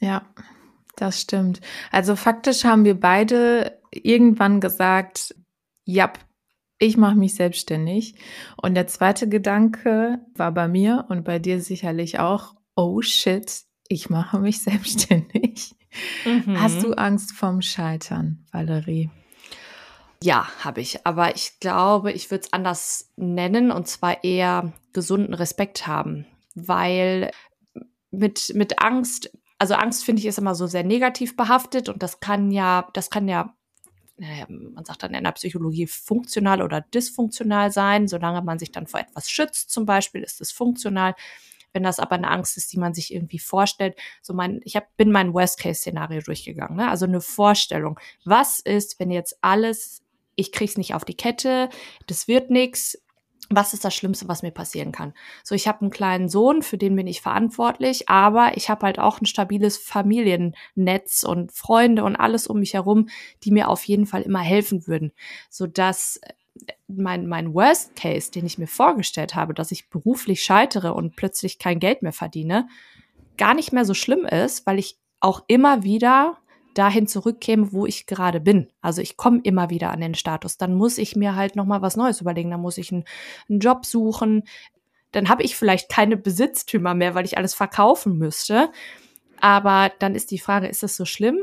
ja, 0.00 0.22
das 0.96 1.20
stimmt. 1.20 1.60
Also 1.90 2.16
faktisch 2.16 2.64
haben 2.64 2.84
wir 2.84 2.98
beide 2.98 3.78
irgendwann 3.90 4.60
gesagt, 4.60 5.34
ja, 5.84 6.10
ich 6.80 6.96
mache 6.96 7.14
mich 7.14 7.34
selbstständig. 7.34 8.14
Und 8.56 8.74
der 8.74 8.88
zweite 8.88 9.28
Gedanke 9.28 10.18
war 10.34 10.50
bei 10.50 10.66
mir 10.66 11.04
und 11.08 11.24
bei 11.24 11.38
dir 11.38 11.60
sicherlich 11.60 12.18
auch, 12.18 12.54
oh 12.74 13.02
shit, 13.02 13.64
ich 13.86 14.10
mache 14.10 14.40
mich 14.40 14.62
selbstständig. 14.62 15.76
Mhm. 16.24 16.60
Hast 16.60 16.82
du 16.82 16.94
Angst 16.94 17.32
vorm 17.32 17.62
Scheitern, 17.62 18.44
Valerie? 18.50 19.10
Ja, 20.22 20.48
habe 20.64 20.80
ich. 20.80 21.06
Aber 21.06 21.36
ich 21.36 21.60
glaube, 21.60 22.12
ich 22.12 22.30
würde 22.30 22.44
es 22.44 22.52
anders 22.52 23.10
nennen 23.16 23.70
und 23.70 23.86
zwar 23.86 24.24
eher 24.24 24.72
gesunden 24.92 25.34
Respekt 25.34 25.86
haben. 25.86 26.26
Weil 26.54 27.30
mit, 28.10 28.52
mit 28.54 28.80
Angst, 28.80 29.30
also 29.58 29.74
Angst 29.74 30.04
finde 30.04 30.20
ich 30.20 30.26
ist 30.26 30.38
immer 30.38 30.54
so 30.54 30.66
sehr 30.66 30.84
negativ 30.84 31.36
behaftet 31.36 31.88
und 31.88 32.02
das 32.02 32.20
kann 32.20 32.50
ja, 32.50 32.88
das 32.94 33.10
kann 33.10 33.28
ja 33.28 33.54
man 34.48 34.84
sagt 34.84 35.02
dann 35.02 35.14
in 35.14 35.24
der 35.24 35.32
Psychologie 35.32 35.86
funktional 35.86 36.62
oder 36.62 36.80
dysfunktional 36.80 37.70
sein. 37.72 38.08
Solange 38.08 38.42
man 38.42 38.58
sich 38.58 38.70
dann 38.70 38.86
vor 38.86 39.00
etwas 39.00 39.30
schützt, 39.30 39.70
zum 39.70 39.86
Beispiel, 39.86 40.22
ist 40.22 40.40
es 40.40 40.52
funktional. 40.52 41.14
Wenn 41.72 41.82
das 41.82 41.98
aber 41.98 42.16
eine 42.16 42.30
Angst 42.30 42.56
ist, 42.56 42.72
die 42.72 42.78
man 42.78 42.94
sich 42.94 43.14
irgendwie 43.14 43.38
vorstellt, 43.38 43.96
so 44.22 44.34
mein, 44.34 44.60
ich 44.64 44.76
hab, 44.76 44.96
bin 44.96 45.12
mein 45.12 45.32
Worst-Case-Szenario 45.32 46.20
durchgegangen, 46.20 46.76
ne? 46.76 46.90
also 46.90 47.06
eine 47.06 47.20
Vorstellung. 47.20 47.98
Was 48.24 48.58
ist, 48.60 48.98
wenn 48.98 49.10
jetzt 49.10 49.38
alles, 49.40 50.02
ich 50.34 50.50
krieg's 50.52 50.76
nicht 50.76 50.94
auf 50.94 51.04
die 51.04 51.16
Kette, 51.16 51.68
das 52.08 52.26
wird 52.26 52.50
nix, 52.50 52.98
was 53.52 53.74
ist 53.74 53.84
das 53.84 53.94
Schlimmste, 53.94 54.28
was 54.28 54.42
mir 54.42 54.52
passieren 54.52 54.92
kann? 54.92 55.12
So, 55.42 55.56
ich 55.56 55.66
habe 55.66 55.80
einen 55.82 55.90
kleinen 55.90 56.28
Sohn, 56.28 56.62
für 56.62 56.78
den 56.78 56.94
bin 56.94 57.08
ich 57.08 57.20
verantwortlich, 57.20 58.08
aber 58.08 58.56
ich 58.56 58.70
habe 58.70 58.86
halt 58.86 59.00
auch 59.00 59.20
ein 59.20 59.26
stabiles 59.26 59.76
Familiennetz 59.76 61.24
und 61.24 61.52
Freunde 61.52 62.04
und 62.04 62.14
alles 62.14 62.46
um 62.46 62.60
mich 62.60 62.74
herum, 62.74 63.08
die 63.42 63.50
mir 63.50 63.68
auf 63.68 63.84
jeden 63.84 64.06
Fall 64.06 64.22
immer 64.22 64.40
helfen 64.40 64.86
würden, 64.86 65.12
so 65.50 65.66
dass 65.66 66.20
mein, 66.86 67.26
mein 67.26 67.52
Worst 67.52 67.96
Case, 67.96 68.30
den 68.30 68.46
ich 68.46 68.58
mir 68.58 68.68
vorgestellt 68.68 69.34
habe, 69.34 69.52
dass 69.52 69.72
ich 69.72 69.90
beruflich 69.90 70.42
scheitere 70.42 70.94
und 70.94 71.16
plötzlich 71.16 71.58
kein 71.58 71.80
Geld 71.80 72.02
mehr 72.02 72.12
verdiene, 72.12 72.68
gar 73.36 73.54
nicht 73.54 73.72
mehr 73.72 73.84
so 73.84 73.94
schlimm 73.94 74.26
ist, 74.26 74.66
weil 74.66 74.78
ich 74.78 74.96
auch 75.20 75.42
immer 75.48 75.82
wieder 75.82 76.38
dahin 76.74 77.06
zurückkäme, 77.06 77.72
wo 77.72 77.86
ich 77.86 78.06
gerade 78.06 78.40
bin. 78.40 78.68
Also 78.80 79.02
ich 79.02 79.16
komme 79.16 79.40
immer 79.42 79.70
wieder 79.70 79.90
an 79.90 80.00
den 80.00 80.14
Status. 80.14 80.56
Dann 80.56 80.74
muss 80.74 80.98
ich 80.98 81.16
mir 81.16 81.34
halt 81.34 81.56
noch 81.56 81.66
mal 81.66 81.82
was 81.82 81.96
Neues 81.96 82.20
überlegen. 82.20 82.50
Dann 82.50 82.60
muss 82.60 82.78
ich 82.78 82.92
einen, 82.92 83.04
einen 83.48 83.60
Job 83.60 83.84
suchen. 83.84 84.44
Dann 85.12 85.28
habe 85.28 85.42
ich 85.42 85.56
vielleicht 85.56 85.88
keine 85.88 86.16
Besitztümer 86.16 86.94
mehr, 86.94 87.14
weil 87.14 87.24
ich 87.24 87.36
alles 87.36 87.54
verkaufen 87.54 88.18
müsste. 88.18 88.70
Aber 89.40 89.90
dann 89.98 90.14
ist 90.14 90.30
die 90.30 90.38
Frage, 90.38 90.68
ist 90.68 90.82
das 90.82 90.96
so 90.96 91.04
schlimm? 91.04 91.38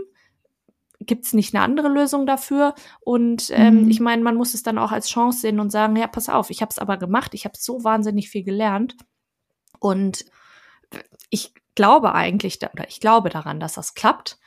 Gibt 1.00 1.26
es 1.26 1.34
nicht 1.34 1.54
eine 1.54 1.64
andere 1.64 1.90
Lösung 1.90 2.26
dafür? 2.26 2.74
Und 3.02 3.50
ähm, 3.52 3.84
mhm. 3.84 3.90
ich 3.90 4.00
meine, 4.00 4.24
man 4.24 4.36
muss 4.36 4.54
es 4.54 4.64
dann 4.64 4.78
auch 4.78 4.92
als 4.92 5.10
Chance 5.10 5.42
sehen 5.42 5.60
und 5.60 5.72
sagen, 5.72 5.96
ja, 5.96 6.08
pass 6.08 6.30
auf, 6.30 6.50
ich 6.50 6.62
habe 6.62 6.72
es 6.72 6.80
aber 6.80 6.98
gemacht, 6.98 7.34
ich 7.34 7.46
habe 7.46 7.56
so 7.58 7.84
wahnsinnig 7.84 8.30
viel 8.30 8.44
gelernt. 8.44 8.96
Und 9.80 10.26
ich 11.30 11.54
glaube 11.76 12.16
eigentlich, 12.16 12.60
oder 12.74 12.88
ich 12.88 13.00
glaube 13.00 13.30
daran, 13.30 13.60
dass 13.60 13.74
das 13.74 13.94
klappt 13.94 14.40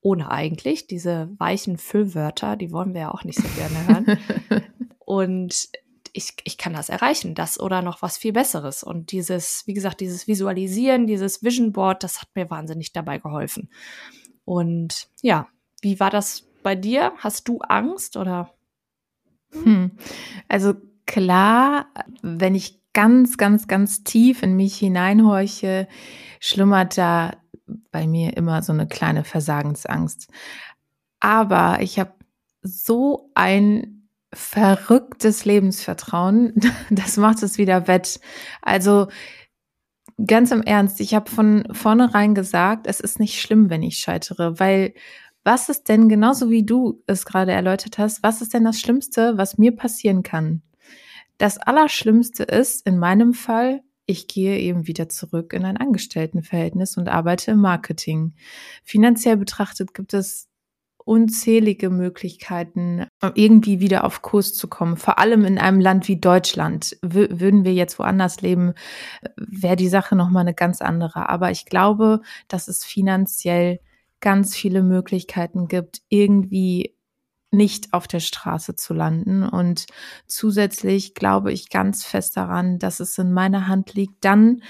ohne 0.00 0.30
eigentlich. 0.30 0.86
Diese 0.86 1.30
weichen 1.38 1.76
Füllwörter, 1.76 2.56
die 2.56 2.72
wollen 2.72 2.94
wir 2.94 3.00
ja 3.02 3.10
auch 3.10 3.24
nicht 3.24 3.38
so 3.38 3.48
gerne 3.56 3.86
hören. 3.86 4.64
und 4.98 5.68
ich, 6.12 6.34
ich 6.44 6.58
kann 6.58 6.72
das 6.72 6.88
erreichen, 6.88 7.34
das 7.34 7.60
oder 7.60 7.82
noch 7.82 8.02
was 8.02 8.18
viel 8.18 8.32
Besseres. 8.32 8.82
Und 8.82 9.12
dieses, 9.12 9.66
wie 9.66 9.74
gesagt, 9.74 10.00
dieses 10.00 10.26
Visualisieren, 10.26 11.06
dieses 11.06 11.42
Vision 11.42 11.72
Board, 11.72 12.02
das 12.02 12.20
hat 12.20 12.28
mir 12.34 12.50
wahnsinnig 12.50 12.92
dabei 12.92 13.18
geholfen. 13.18 13.70
Und 14.44 15.08
ja, 15.22 15.48
wie 15.82 16.00
war 16.00 16.10
das 16.10 16.48
bei 16.62 16.74
dir? 16.74 17.12
Hast 17.18 17.48
du 17.48 17.58
Angst 17.60 18.16
oder? 18.16 18.54
Hm. 19.52 19.92
Also 20.48 20.74
klar, 21.06 21.86
wenn 22.22 22.54
ich 22.54 22.80
ganz, 22.92 23.36
ganz, 23.36 23.68
ganz 23.68 24.04
tief 24.04 24.42
in 24.42 24.56
mich 24.56 24.76
hineinhorche, 24.76 25.88
schlummert 26.40 26.98
da 26.98 27.36
bei 27.90 28.06
mir 28.06 28.36
immer 28.36 28.62
so 28.62 28.72
eine 28.72 28.86
kleine 28.86 29.24
Versagensangst. 29.24 30.28
Aber 31.20 31.78
ich 31.80 31.98
habe 31.98 32.12
so 32.62 33.30
ein 33.34 34.08
verrücktes 34.32 35.44
Lebensvertrauen, 35.44 36.54
das 36.90 37.16
macht 37.16 37.42
es 37.42 37.58
wieder 37.58 37.86
wett. 37.86 38.20
Also 38.62 39.08
ganz 40.24 40.50
im 40.50 40.62
Ernst, 40.62 41.00
ich 41.00 41.14
habe 41.14 41.30
von 41.30 41.64
vornherein 41.72 42.34
gesagt, 42.34 42.86
es 42.86 43.00
ist 43.00 43.20
nicht 43.20 43.40
schlimm, 43.40 43.70
wenn 43.70 43.82
ich 43.82 43.98
scheitere, 43.98 44.58
weil 44.58 44.94
was 45.44 45.68
ist 45.68 45.88
denn, 45.88 46.08
genauso 46.08 46.50
wie 46.50 46.64
du 46.64 47.02
es 47.06 47.24
gerade 47.24 47.52
erläutert 47.52 47.96
hast, 47.96 48.22
was 48.22 48.42
ist 48.42 48.52
denn 48.52 48.64
das 48.64 48.80
Schlimmste, 48.80 49.38
was 49.38 49.56
mir 49.56 49.74
passieren 49.74 50.22
kann? 50.22 50.62
Das 51.38 51.56
Allerschlimmste 51.56 52.42
ist 52.42 52.84
in 52.86 52.98
meinem 52.98 53.32
Fall, 53.32 53.82
ich 54.08 54.26
gehe 54.26 54.58
eben 54.58 54.86
wieder 54.86 55.10
zurück 55.10 55.52
in 55.52 55.66
ein 55.66 55.76
Angestelltenverhältnis 55.76 56.96
und 56.96 57.08
arbeite 57.08 57.50
im 57.50 57.60
Marketing. 57.60 58.32
Finanziell 58.82 59.36
betrachtet 59.36 59.92
gibt 59.92 60.14
es 60.14 60.48
unzählige 61.04 61.90
Möglichkeiten, 61.90 63.06
irgendwie 63.34 63.80
wieder 63.80 64.04
auf 64.04 64.22
Kurs 64.22 64.54
zu 64.54 64.66
kommen. 64.66 64.96
Vor 64.96 65.18
allem 65.18 65.44
in 65.44 65.58
einem 65.58 65.80
Land 65.80 66.08
wie 66.08 66.18
Deutschland. 66.18 66.96
Würden 67.02 67.64
wir 67.64 67.74
jetzt 67.74 67.98
woanders 67.98 68.40
leben, 68.40 68.72
wäre 69.36 69.76
die 69.76 69.88
Sache 69.88 70.16
nochmal 70.16 70.42
eine 70.42 70.54
ganz 70.54 70.80
andere. 70.80 71.28
Aber 71.28 71.50
ich 71.50 71.66
glaube, 71.66 72.22
dass 72.48 72.66
es 72.66 72.84
finanziell 72.84 73.78
ganz 74.20 74.56
viele 74.56 74.82
Möglichkeiten 74.82 75.68
gibt, 75.68 76.00
irgendwie 76.08 76.94
nicht 77.50 77.92
auf 77.92 78.06
der 78.06 78.20
Straße 78.20 78.74
zu 78.76 78.94
landen. 78.94 79.42
Und 79.42 79.86
zusätzlich 80.26 81.14
glaube 81.14 81.52
ich 81.52 81.70
ganz 81.70 82.04
fest 82.04 82.36
daran, 82.36 82.78
dass 82.78 83.00
es 83.00 83.16
in 83.18 83.32
meiner 83.32 83.68
Hand 83.68 83.94
liegt, 83.94 84.24
dann, 84.24 84.62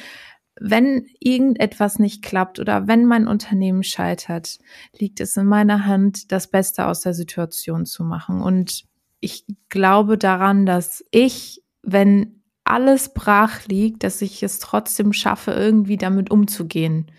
wenn 0.60 1.06
irgendetwas 1.20 1.98
nicht 1.98 2.22
klappt 2.22 2.58
oder 2.58 2.86
wenn 2.86 3.06
mein 3.06 3.28
Unternehmen 3.28 3.82
scheitert, 3.82 4.58
liegt 4.96 5.20
es 5.20 5.36
in 5.36 5.46
meiner 5.46 5.86
Hand, 5.86 6.32
das 6.32 6.48
Beste 6.48 6.86
aus 6.86 7.00
der 7.00 7.14
Situation 7.14 7.86
zu 7.86 8.04
machen. 8.04 8.42
Und 8.42 8.84
ich 9.20 9.46
glaube 9.68 10.18
daran, 10.18 10.66
dass 10.66 11.04
ich, 11.10 11.62
wenn 11.82 12.42
alles 12.64 13.14
brach 13.14 13.66
liegt, 13.66 14.04
dass 14.04 14.20
ich 14.22 14.42
es 14.42 14.58
trotzdem 14.58 15.12
schaffe, 15.12 15.52
irgendwie 15.52 15.96
damit 15.96 16.30
umzugehen 16.30 17.10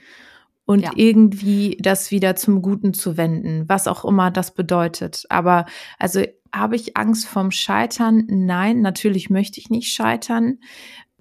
und 0.69 0.81
ja. 0.81 0.91
irgendwie 0.93 1.77
das 1.79 2.11
wieder 2.11 2.35
zum 2.35 2.61
Guten 2.61 2.93
zu 2.93 3.17
wenden, 3.17 3.67
was 3.67 3.87
auch 3.87 4.05
immer 4.05 4.29
das 4.29 4.53
bedeutet. 4.53 5.25
Aber 5.29 5.65
also 5.97 6.21
habe 6.53 6.75
ich 6.75 6.95
Angst 6.95 7.25
vom 7.25 7.49
Scheitern? 7.49 8.27
Nein, 8.27 8.81
natürlich 8.81 9.31
möchte 9.31 9.59
ich 9.59 9.71
nicht 9.71 9.91
scheitern, 9.91 10.59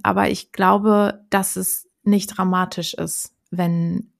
aber 0.02 0.28
ich 0.28 0.52
glaube, 0.52 1.24
dass 1.30 1.56
es 1.56 1.88
nicht 2.02 2.26
dramatisch 2.36 2.92
ist, 2.92 3.32
wenn 3.50 4.12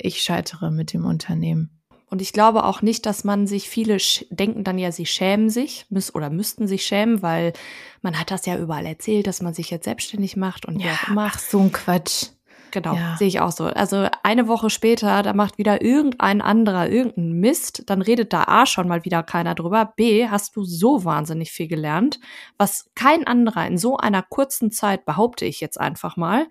ich 0.00 0.22
scheitere 0.22 0.70
mit 0.70 0.92
dem 0.92 1.06
Unternehmen. 1.06 1.70
Und 2.06 2.22
ich 2.22 2.32
glaube 2.32 2.62
auch 2.62 2.80
nicht, 2.80 3.04
dass 3.04 3.24
man 3.24 3.48
sich 3.48 3.68
viele 3.68 3.96
denken 4.30 4.62
dann 4.62 4.78
ja, 4.78 4.92
sie 4.92 5.06
schämen 5.06 5.50
sich 5.50 5.86
müssen 5.90 6.14
oder 6.14 6.30
müssten 6.30 6.68
sich 6.68 6.86
schämen, 6.86 7.20
weil 7.20 7.52
man 8.00 8.16
hat 8.16 8.30
das 8.30 8.46
ja 8.46 8.56
überall 8.56 8.86
erzählt, 8.86 9.26
dass 9.26 9.42
man 9.42 9.54
sich 9.54 9.70
jetzt 9.70 9.86
selbstständig 9.86 10.36
macht 10.36 10.66
und 10.66 10.78
ja. 10.78 10.96
Ach, 11.16 11.36
so 11.40 11.58
ein 11.58 11.72
Quatsch. 11.72 12.28
Genau, 12.70 12.94
ja. 12.94 13.16
sehe 13.16 13.28
ich 13.28 13.40
auch 13.40 13.52
so. 13.52 13.64
Also 13.64 14.08
eine 14.22 14.48
Woche 14.48 14.70
später, 14.70 15.22
da 15.22 15.32
macht 15.32 15.58
wieder 15.58 15.82
irgendein 15.82 16.40
anderer 16.40 16.88
irgendeinen 16.88 17.40
Mist, 17.40 17.84
dann 17.86 18.02
redet 18.02 18.32
da 18.32 18.44
A 18.44 18.66
schon 18.66 18.88
mal 18.88 19.04
wieder 19.04 19.22
keiner 19.22 19.54
drüber. 19.54 19.92
B, 19.96 20.28
hast 20.28 20.56
du 20.56 20.64
so 20.64 21.04
wahnsinnig 21.04 21.50
viel 21.50 21.68
gelernt, 21.68 22.20
was 22.56 22.90
kein 22.94 23.26
anderer 23.26 23.66
in 23.66 23.78
so 23.78 23.96
einer 23.96 24.22
kurzen 24.22 24.70
Zeit, 24.70 25.04
behaupte 25.04 25.44
ich 25.44 25.60
jetzt 25.60 25.80
einfach 25.80 26.16
mal, 26.16 26.46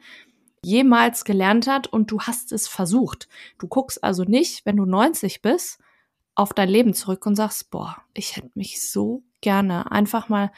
jemals 0.64 1.24
gelernt 1.24 1.68
hat 1.68 1.88
und 1.88 2.12
du 2.12 2.22
hast 2.22 2.52
es 2.52 2.68
versucht. 2.68 3.28
Du 3.58 3.68
guckst 3.68 4.04
also 4.04 4.24
nicht, 4.24 4.66
wenn 4.66 4.78
du 4.78 4.86
90 4.86 5.42
bist, 5.42 5.80
auf 6.36 6.54
dein 6.54 6.70
Leben 6.70 6.94
zurück 6.94 7.26
und 7.26 7.36
sagst, 7.36 7.72
boah, 7.72 7.98
ich 8.14 8.36
hätte 8.36 8.52
mich 8.56 8.90
so 8.90 9.24
gerne 9.42 9.92
einfach 9.92 10.30
mal 10.30 10.52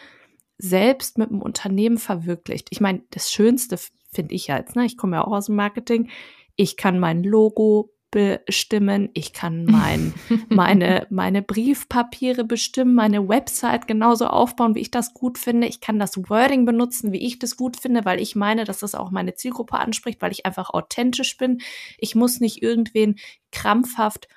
selbst 0.58 1.18
mit 1.18 1.30
dem 1.30 1.42
Unternehmen 1.42 1.98
verwirklicht. 1.98 2.68
Ich 2.72 2.82
meine, 2.82 3.02
das 3.12 3.32
Schönste 3.32 3.80
finde 4.12 4.36
ich 4.36 4.48
jetzt, 4.48 4.76
ne? 4.76 4.86
Ich 4.86 4.98
komme 4.98 5.18
ja 5.18 5.26
auch 5.26 5.32
aus 5.32 5.48
dem 5.48 5.56
Marketing. 5.56 6.10
Ich 6.56 6.78
kann 6.78 7.00
mein 7.00 7.24
Logo 7.24 7.94
bestimmen, 8.12 9.10
ich 9.14 9.34
kann 9.34 9.66
mein, 9.66 10.14
meine, 10.50 11.06
meine 11.10 11.42
Briefpapiere 11.42 12.44
bestimmen, 12.44 12.96
meine 12.96 13.30
Website 13.30 13.88
genauso 13.88 14.28
aufbauen, 14.28 14.74
wie 14.76 14.80
ich 14.80 14.92
das 14.92 15.14
gut 15.14 15.38
finde. 15.38 15.68
Ich 15.68 15.80
kann 15.80 16.00
das 16.00 16.18
Wording 16.30 16.66
benutzen, 16.66 17.12
wie 17.12 17.26
ich 17.26 17.40
das 17.40 17.56
gut 17.56 17.78
finde, 17.78 18.06
weil 18.06 18.20
ich 18.20 18.36
meine, 18.36 18.64
dass 18.64 18.80
das 18.80 18.96
auch 18.96 19.12
meine 19.12 19.36
Zielgruppe 19.36 19.78
anspricht, 19.78 20.22
weil 20.22 20.32
ich 20.32 20.46
einfach 20.46 20.72
authentisch 20.72 21.38
bin. 21.38 21.62
Ich 21.98 22.16
muss 22.16 22.40
nicht 22.40 22.64
irgendwen 22.64 23.18
krampfhaft 23.52 24.28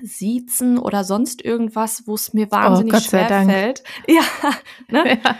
siezen 0.00 0.78
oder 0.78 1.04
sonst 1.04 1.42
irgendwas, 1.44 2.06
wo 2.06 2.14
es 2.14 2.34
mir 2.34 2.50
wahnsinnig 2.50 2.94
oh, 2.94 3.00
schwer 3.00 3.28
fällt. 3.28 3.82
Ja, 4.08 4.22
ne? 4.88 5.20
ja. 5.22 5.36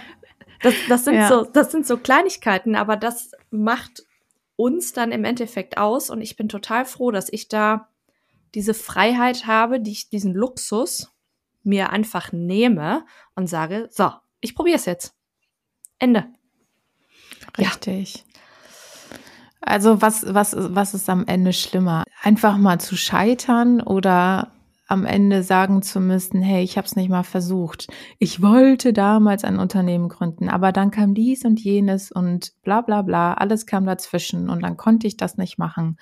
Das, 0.66 0.74
das, 0.88 1.04
sind 1.04 1.14
ja. 1.14 1.28
so, 1.28 1.44
das 1.44 1.70
sind 1.70 1.86
so 1.86 1.96
Kleinigkeiten, 1.96 2.74
aber 2.74 2.96
das 2.96 3.30
macht 3.50 4.04
uns 4.56 4.92
dann 4.92 5.12
im 5.12 5.24
Endeffekt 5.24 5.78
aus. 5.78 6.10
Und 6.10 6.20
ich 6.22 6.36
bin 6.36 6.48
total 6.48 6.84
froh, 6.84 7.12
dass 7.12 7.32
ich 7.32 7.46
da 7.46 7.88
diese 8.54 8.74
Freiheit 8.74 9.46
habe, 9.46 9.78
die 9.80 9.92
ich 9.92 10.08
diesen 10.10 10.34
Luxus 10.34 11.12
mir 11.62 11.90
einfach 11.90 12.32
nehme 12.32 13.04
und 13.36 13.46
sage, 13.48 13.88
so, 13.92 14.10
ich 14.40 14.56
probiere 14.56 14.76
es 14.76 14.86
jetzt. 14.86 15.14
Ende. 16.00 16.26
Richtig. 17.56 18.16
Ja. 18.16 18.22
Also 19.60 20.02
was, 20.02 20.34
was, 20.34 20.56
was 20.56 20.94
ist 20.94 21.08
am 21.08 21.26
Ende 21.26 21.52
schlimmer? 21.52 22.02
Einfach 22.22 22.56
mal 22.56 22.80
zu 22.80 22.96
scheitern 22.96 23.80
oder 23.80 24.50
am 24.88 25.04
Ende 25.04 25.42
sagen 25.42 25.82
zu 25.82 26.00
müssen, 26.00 26.42
hey, 26.42 26.62
ich 26.62 26.76
habe 26.76 26.86
es 26.86 26.94
nicht 26.94 27.08
mal 27.08 27.24
versucht. 27.24 27.88
Ich 28.18 28.40
wollte 28.40 28.92
damals 28.92 29.42
ein 29.42 29.58
Unternehmen 29.58 30.08
gründen, 30.08 30.48
aber 30.48 30.70
dann 30.70 30.90
kam 30.92 31.12
dies 31.12 31.44
und 31.44 31.58
jenes 31.58 32.12
und 32.12 32.52
bla 32.62 32.82
bla 32.82 33.02
bla, 33.02 33.34
alles 33.34 33.66
kam 33.66 33.84
dazwischen 33.84 34.48
und 34.48 34.62
dann 34.62 34.76
konnte 34.76 35.06
ich 35.06 35.16
das 35.16 35.36
nicht 35.36 35.58
machen. 35.58 35.98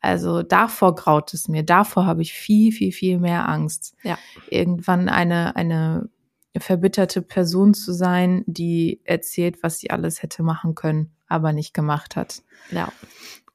Also 0.00 0.42
davor 0.42 0.94
graut 0.94 1.34
es 1.34 1.48
mir, 1.48 1.64
davor 1.64 2.06
habe 2.06 2.22
ich 2.22 2.32
viel, 2.32 2.72
viel, 2.72 2.92
viel 2.92 3.18
mehr 3.18 3.48
Angst. 3.48 3.96
Ja. 4.02 4.16
Irgendwann 4.48 5.08
eine, 5.08 5.56
eine 5.56 6.08
verbitterte 6.56 7.22
Person 7.22 7.74
zu 7.74 7.92
sein, 7.92 8.44
die 8.46 9.00
erzählt, 9.04 9.62
was 9.62 9.78
sie 9.78 9.90
alles 9.90 10.22
hätte 10.22 10.42
machen 10.42 10.74
können. 10.74 11.10
aber 11.30 11.52
nicht 11.52 11.72
gemacht 11.72 12.16
hat. 12.16 12.42
Ja. 12.70 12.92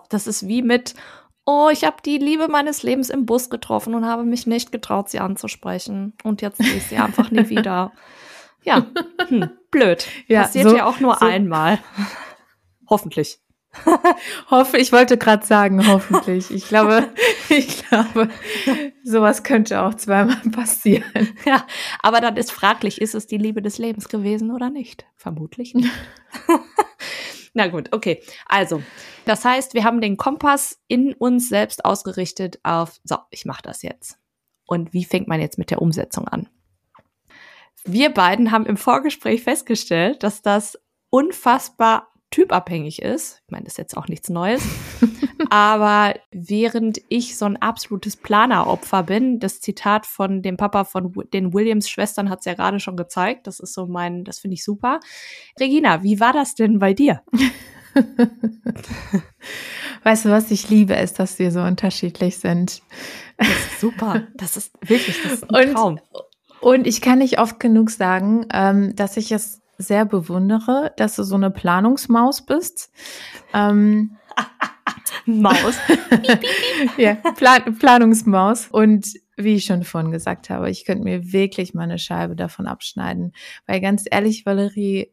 Das 0.09 0.27
ist 0.27 0.47
wie 0.47 0.61
mit, 0.61 0.95
oh, 1.45 1.69
ich 1.71 1.83
habe 1.83 1.97
die 2.03 2.17
Liebe 2.17 2.47
meines 2.47 2.83
Lebens 2.83 3.09
im 3.09 3.25
Bus 3.25 3.49
getroffen 3.49 3.93
und 3.93 4.05
habe 4.05 4.23
mich 4.23 4.47
nicht 4.47 4.71
getraut, 4.71 5.09
sie 5.09 5.19
anzusprechen. 5.19 6.13
Und 6.23 6.41
jetzt 6.41 6.57
sehe 6.57 6.75
ich 6.75 6.83
sie 6.83 6.97
einfach 6.97 7.31
nie 7.31 7.49
wieder. 7.49 7.91
Ja, 8.63 8.87
hm, 9.27 9.49
blöd. 9.69 10.07
Ja, 10.27 10.43
Passiert 10.43 10.69
so, 10.69 10.75
ja 10.75 10.85
auch 10.85 10.99
nur 10.99 11.15
so. 11.15 11.25
einmal. 11.25 11.79
Hoffentlich. 12.89 13.39
Hoffe, 14.49 14.77
ich 14.77 14.91
wollte 14.93 15.17
gerade 15.17 15.45
sagen, 15.45 15.85
hoffentlich. 15.85 16.49
Ich 16.49 16.69
glaube, 16.69 17.09
ich 17.49 17.85
glaube, 17.85 18.29
sowas 19.03 19.43
könnte 19.43 19.81
auch 19.81 19.95
zweimal 19.95 20.37
passieren. 20.51 21.03
Ja, 21.45 21.65
aber 22.01 22.21
dann 22.21 22.37
ist 22.37 22.53
fraglich, 22.53 23.01
ist 23.01 23.15
es 23.15 23.27
die 23.27 23.37
Liebe 23.37 23.61
des 23.61 23.77
Lebens 23.77 24.07
gewesen 24.07 24.51
oder 24.51 24.69
nicht? 24.69 25.05
Vermutlich 25.17 25.73
nicht. 25.73 25.91
Na 27.55 27.67
gut, 27.67 27.93
okay. 27.93 28.21
Also, 28.47 28.83
das 29.23 29.45
heißt, 29.45 29.73
wir 29.75 29.85
haben 29.85 30.01
den 30.01 30.17
Kompass 30.17 30.77
in 30.89 31.13
uns 31.13 31.47
selbst 31.47 31.85
ausgerichtet 31.85 32.59
auf, 32.63 32.99
so, 33.05 33.15
ich 33.31 33.45
mache 33.45 33.63
das 33.63 33.81
jetzt. 33.81 34.19
Und 34.67 34.91
wie 34.93 35.05
fängt 35.05 35.29
man 35.29 35.39
jetzt 35.39 35.57
mit 35.57 35.71
der 35.71 35.81
Umsetzung 35.81 36.27
an? 36.27 36.49
Wir 37.85 38.09
beiden 38.13 38.51
haben 38.51 38.65
im 38.65 38.75
Vorgespräch 38.75 39.43
festgestellt, 39.43 40.21
dass 40.21 40.41
das 40.41 40.77
unfassbar 41.09 42.11
typabhängig 42.29 43.01
ist. 43.01 43.41
Ich 43.45 43.51
meine, 43.51 43.63
das 43.63 43.73
ist 43.73 43.77
jetzt 43.77 43.95
auch 43.95 44.09
nichts 44.09 44.27
Neues. 44.27 44.61
Aber 45.49 46.13
während 46.31 47.01
ich 47.09 47.37
so 47.37 47.45
ein 47.45 47.57
absolutes 47.57 48.15
Planeropfer 48.15 49.03
bin, 49.03 49.39
das 49.39 49.61
Zitat 49.61 50.05
von 50.05 50.41
dem 50.41 50.57
Papa 50.57 50.83
von 50.83 51.13
den 51.33 51.53
Williams-Schwestern 51.53 52.29
hat 52.29 52.39
es 52.39 52.45
ja 52.45 52.53
gerade 52.53 52.79
schon 52.79 52.97
gezeigt. 52.97 53.47
Das 53.47 53.59
ist 53.59 53.73
so 53.73 53.87
mein, 53.87 54.23
das 54.23 54.39
finde 54.39 54.55
ich 54.55 54.63
super. 54.63 54.99
Regina, 55.59 56.03
wie 56.03 56.19
war 56.19 56.33
das 56.33 56.55
denn 56.55 56.79
bei 56.79 56.93
dir? 56.93 57.21
weißt 60.03 60.25
du, 60.25 60.29
was 60.29 60.51
ich 60.51 60.69
liebe, 60.69 60.93
ist, 60.93 61.19
dass 61.19 61.39
wir 61.39 61.51
so 61.51 61.61
unterschiedlich 61.61 62.37
sind. 62.37 62.81
Das 63.37 63.47
ist 63.47 63.79
super. 63.79 64.23
Das 64.35 64.57
ist 64.57 64.71
wirklich 64.81 65.21
das 65.23 65.33
ist 65.33 65.49
ein 65.53 65.69
und, 65.69 65.75
Traum. 65.75 65.99
Und 66.61 66.87
ich 66.87 67.01
kann 67.01 67.19
nicht 67.19 67.39
oft 67.39 67.59
genug 67.59 67.89
sagen, 67.91 68.45
ähm, 68.53 68.95
dass 68.95 69.17
ich 69.17 69.31
es 69.31 69.61
sehr 69.77 70.05
bewundere, 70.05 70.93
dass 70.97 71.15
du 71.15 71.23
so 71.23 71.35
eine 71.35 71.51
Planungsmaus 71.51 72.45
bist. 72.45 72.91
Ähm, 73.53 74.17
Maus. 75.25 75.75
ja, 76.97 77.15
Plan 77.35 77.77
Planungsmaus. 77.77 78.67
Und 78.67 79.07
wie 79.37 79.55
ich 79.55 79.65
schon 79.65 79.83
vorhin 79.83 80.11
gesagt 80.11 80.49
habe, 80.49 80.69
ich 80.69 80.85
könnte 80.85 81.03
mir 81.03 81.31
wirklich 81.31 81.73
mal 81.73 81.83
eine 81.83 81.99
Scheibe 81.99 82.35
davon 82.35 82.67
abschneiden. 82.67 83.33
Weil 83.65 83.81
ganz 83.81 84.05
ehrlich, 84.09 84.45
Valerie, 84.45 85.11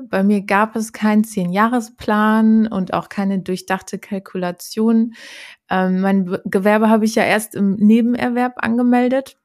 bei 0.00 0.24
mir 0.24 0.42
gab 0.42 0.74
es 0.76 0.92
keinen 0.92 1.24
Zehn-Jahres-Plan 1.24 2.66
und 2.66 2.92
auch 2.92 3.08
keine 3.08 3.38
durchdachte 3.38 3.98
Kalkulation. 3.98 5.14
Ähm, 5.70 6.00
mein 6.00 6.38
Gewerbe 6.44 6.88
habe 6.88 7.04
ich 7.04 7.14
ja 7.14 7.22
erst 7.22 7.54
im 7.54 7.76
Nebenerwerb 7.76 8.54
angemeldet 8.56 9.36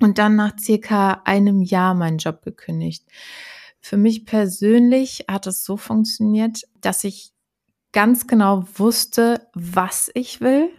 und 0.00 0.18
dann 0.18 0.36
nach 0.36 0.58
circa 0.58 1.22
einem 1.24 1.60
Jahr 1.62 1.94
meinen 1.94 2.18
Job 2.18 2.42
gekündigt. 2.42 3.04
Für 3.80 3.96
mich 3.96 4.24
persönlich 4.24 5.26
hat 5.28 5.46
es 5.46 5.64
so 5.64 5.76
funktioniert, 5.76 6.62
dass 6.80 7.04
ich 7.04 7.31
ganz 7.92 8.26
genau 8.26 8.64
wusste, 8.74 9.46
was 9.54 10.10
ich 10.14 10.40
will, 10.40 10.70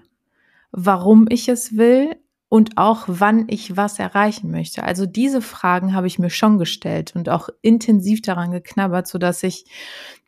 warum 0.72 1.28
ich 1.30 1.48
es 1.48 1.78
will 1.78 2.16
und 2.50 2.78
auch 2.78 3.06
wann 3.08 3.46
ich 3.48 3.78
was 3.78 3.98
erreichen 4.00 4.52
möchte. 4.52 4.84
Also 4.84 5.06
diese 5.06 5.42
Fragen 5.42 5.94
habe 5.94 6.08
ich 6.08 6.20
mir 6.20 6.30
schon 6.30 6.60
gestellt 6.60 7.16
und 7.16 7.30
auch 7.30 7.50
intensiv 7.62 8.22
daran 8.22 8.52
geknabbert, 8.52 9.08
so 9.08 9.18
dass 9.18 9.42
ich 9.44 9.66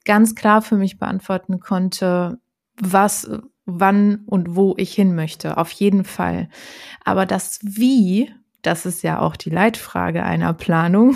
ganz 0.05 0.35
klar 0.35 0.61
für 0.61 0.75
mich 0.75 0.97
beantworten 0.97 1.59
konnte, 1.59 2.39
was, 2.79 3.29
wann 3.65 4.23
und 4.25 4.55
wo 4.55 4.75
ich 4.77 4.93
hin 4.93 5.15
möchte. 5.15 5.57
Auf 5.57 5.71
jeden 5.71 6.03
Fall. 6.03 6.49
Aber 7.03 7.25
das 7.25 7.59
Wie 7.61 8.31
das 8.65 8.85
ist 8.85 9.03
ja 9.03 9.19
auch 9.19 9.35
die 9.35 9.49
Leitfrage 9.49 10.23
einer 10.23 10.53
Planung. 10.53 11.15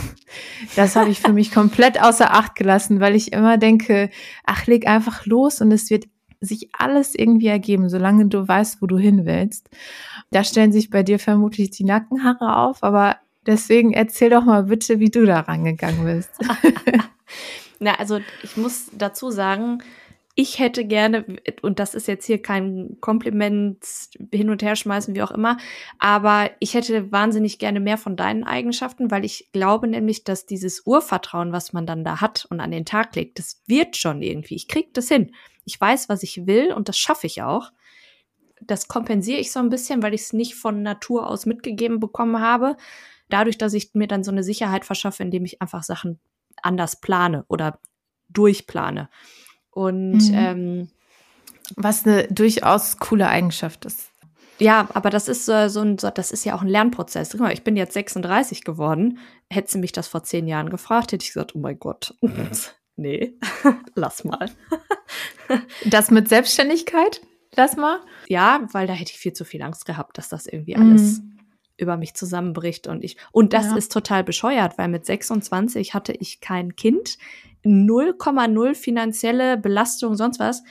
Das 0.75 0.95
habe 0.95 1.09
ich 1.09 1.19
für 1.19 1.33
mich 1.33 1.51
komplett 1.51 2.01
außer 2.01 2.33
Acht 2.33 2.55
gelassen, 2.55 2.99
weil 2.99 3.15
ich 3.15 3.33
immer 3.33 3.57
denke, 3.57 4.09
ach, 4.45 4.67
leg 4.67 4.87
einfach 4.87 5.25
los 5.25 5.61
und 5.61 5.71
es 5.71 5.89
wird 5.89 6.05
sich 6.41 6.69
alles 6.77 7.15
irgendwie 7.15 7.47
ergeben, 7.47 7.89
solange 7.89 8.27
du 8.27 8.47
weißt, 8.47 8.81
wo 8.81 8.87
du 8.87 8.97
hin 8.97 9.25
willst. 9.25 9.69
Da 10.31 10.43
stellen 10.43 10.71
sich 10.71 10.89
bei 10.89 11.03
dir 11.03 11.19
vermutlich 11.19 11.71
die 11.71 11.83
Nackenhaare 11.83 12.57
auf, 12.57 12.83
aber 12.83 13.17
deswegen 13.45 13.93
erzähl 13.93 14.29
doch 14.29 14.45
mal 14.45 14.63
bitte, 14.63 14.99
wie 14.99 15.09
du 15.09 15.25
da 15.25 15.41
rangegangen 15.41 16.05
bist. 16.05 16.31
Na, 17.79 17.95
also 17.95 18.19
ich 18.43 18.57
muss 18.57 18.91
dazu 18.93 19.31
sagen, 19.31 19.79
ich 20.39 20.57
hätte 20.57 20.85
gerne, 20.85 21.25
und 21.61 21.79
das 21.79 21.93
ist 21.93 22.07
jetzt 22.07 22.25
hier 22.25 22.41
kein 22.41 22.95
Kompliment 23.01 23.85
hin 24.31 24.49
und 24.49 24.63
her 24.63 24.77
schmeißen, 24.77 25.13
wie 25.13 25.21
auch 25.21 25.31
immer, 25.31 25.57
aber 25.97 26.49
ich 26.61 26.75
hätte 26.75 27.11
wahnsinnig 27.11 27.59
gerne 27.59 27.81
mehr 27.81 27.97
von 27.97 28.15
deinen 28.15 28.45
Eigenschaften, 28.45 29.11
weil 29.11 29.25
ich 29.25 29.49
glaube 29.51 29.89
nämlich, 29.89 30.23
dass 30.23 30.45
dieses 30.45 30.85
Urvertrauen, 30.85 31.51
was 31.51 31.73
man 31.73 31.85
dann 31.85 32.05
da 32.05 32.21
hat 32.21 32.47
und 32.49 32.61
an 32.61 32.71
den 32.71 32.85
Tag 32.85 33.17
legt, 33.17 33.37
das 33.37 33.61
wird 33.67 33.97
schon 33.97 34.21
irgendwie. 34.21 34.55
Ich 34.55 34.69
krieg 34.69 34.93
das 34.93 35.09
hin. 35.09 35.35
Ich 35.65 35.79
weiß, 35.79 36.07
was 36.07 36.23
ich 36.23 36.47
will 36.47 36.71
und 36.71 36.87
das 36.87 36.97
schaffe 36.97 37.27
ich 37.27 37.41
auch. 37.41 37.73
Das 38.61 38.87
kompensiere 38.87 39.41
ich 39.41 39.51
so 39.51 39.59
ein 39.59 39.69
bisschen, 39.69 40.01
weil 40.01 40.13
ich 40.13 40.21
es 40.21 40.31
nicht 40.31 40.55
von 40.55 40.81
Natur 40.81 41.27
aus 41.27 41.47
mitgegeben 41.47 41.99
bekommen 41.99 42.39
habe. 42.39 42.77
Dadurch, 43.27 43.57
dass 43.57 43.73
ich 43.73 43.93
mir 43.93 44.07
dann 44.07 44.23
so 44.23 44.31
eine 44.31 44.43
Sicherheit 44.43 44.85
verschaffe, 44.85 45.21
indem 45.21 45.43
ich 45.43 45.61
einfach 45.61 45.83
Sachen 45.83 46.17
anders 46.61 47.01
plane 47.01 47.43
oder 47.49 47.81
durchplane. 48.29 49.09
Und 49.71 50.29
mhm. 50.29 50.33
ähm, 50.33 50.89
was 51.75 52.05
eine 52.05 52.27
durchaus 52.27 52.97
coole 52.97 53.27
Eigenschaft 53.27 53.85
ist. 53.85 54.09
Ja, 54.59 54.89
aber 54.93 55.09
das 55.09 55.27
ist 55.29 55.47
äh, 55.47 55.69
so 55.69 55.81
ein, 55.81 55.97
so, 55.97 56.09
das 56.09 56.31
ist 56.31 56.43
ja 56.43 56.53
auch 56.53 56.61
ein 56.61 56.67
Lernprozess. 56.67 57.31
Guck 57.31 57.39
mal, 57.39 57.53
ich 57.53 57.63
bin 57.63 57.77
jetzt 57.77 57.93
36 57.93 58.63
geworden. 58.63 59.19
Hätte 59.49 59.71
sie 59.71 59.79
mich 59.79 59.93
das 59.93 60.07
vor 60.07 60.23
zehn 60.23 60.47
Jahren 60.47 60.69
gefragt, 60.69 61.11
hätte 61.11 61.23
ich 61.23 61.33
gesagt, 61.33 61.55
oh 61.55 61.59
mein 61.59 61.79
Gott, 61.79 62.13
nee, 62.97 63.33
lass 63.95 64.23
mal. 64.25 64.51
das 65.85 66.11
mit 66.11 66.27
Selbstständigkeit? 66.27 67.21
Lass 67.55 67.77
mal. 67.77 67.99
Ja, 68.27 68.67
weil 68.73 68.85
da 68.85 68.93
hätte 68.93 69.11
ich 69.11 69.17
viel 69.17 69.33
zu 69.33 69.45
viel 69.45 69.61
Angst 69.61 69.85
gehabt, 69.85 70.17
dass 70.17 70.29
das 70.29 70.45
irgendwie 70.45 70.75
alles 70.75 71.19
mhm. 71.19 71.39
über 71.77 71.97
mich 71.97 72.13
zusammenbricht 72.13 72.87
und 72.87 73.03
ich 73.03 73.17
und 73.31 73.53
das 73.53 73.67
ja. 73.67 73.75
ist 73.75 73.91
total 73.91 74.23
bescheuert, 74.23 74.77
weil 74.77 74.89
mit 74.89 75.05
26 75.05 75.93
hatte 75.93 76.11
ich 76.11 76.41
kein 76.41 76.75
Kind. 76.75 77.17
0,0 77.63 78.75
finanzielle 78.75 79.57
Belastung, 79.57 80.15
sonst 80.15 80.39
was. 80.39 80.63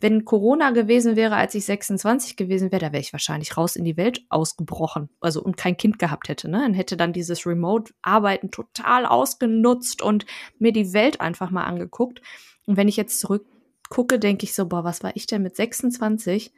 Wenn 0.00 0.24
Corona 0.24 0.72
gewesen 0.72 1.14
wäre, 1.14 1.36
als 1.36 1.54
ich 1.54 1.64
26 1.64 2.36
gewesen 2.36 2.72
wäre, 2.72 2.80
da 2.80 2.92
wäre 2.92 3.00
ich 3.00 3.12
wahrscheinlich 3.12 3.56
raus 3.56 3.76
in 3.76 3.84
die 3.84 3.96
Welt 3.96 4.24
ausgebrochen. 4.30 5.10
Also 5.20 5.40
und 5.40 5.56
kein 5.56 5.76
Kind 5.76 6.00
gehabt 6.00 6.28
hätte, 6.28 6.50
ne? 6.50 6.64
Und 6.64 6.74
hätte 6.74 6.96
dann 6.96 7.12
dieses 7.12 7.46
Remote-Arbeiten 7.46 8.50
total 8.50 9.06
ausgenutzt 9.06 10.02
und 10.02 10.26
mir 10.58 10.72
die 10.72 10.92
Welt 10.92 11.20
einfach 11.20 11.50
mal 11.50 11.64
angeguckt. 11.64 12.20
Und 12.66 12.76
wenn 12.76 12.88
ich 12.88 12.96
jetzt 12.96 13.20
zurückgucke, 13.20 14.18
denke 14.18 14.44
ich 14.44 14.54
so, 14.54 14.66
boah, 14.66 14.82
was 14.82 15.04
war 15.04 15.12
ich 15.14 15.28
denn 15.28 15.42
mit 15.42 15.54
26? 15.54 16.52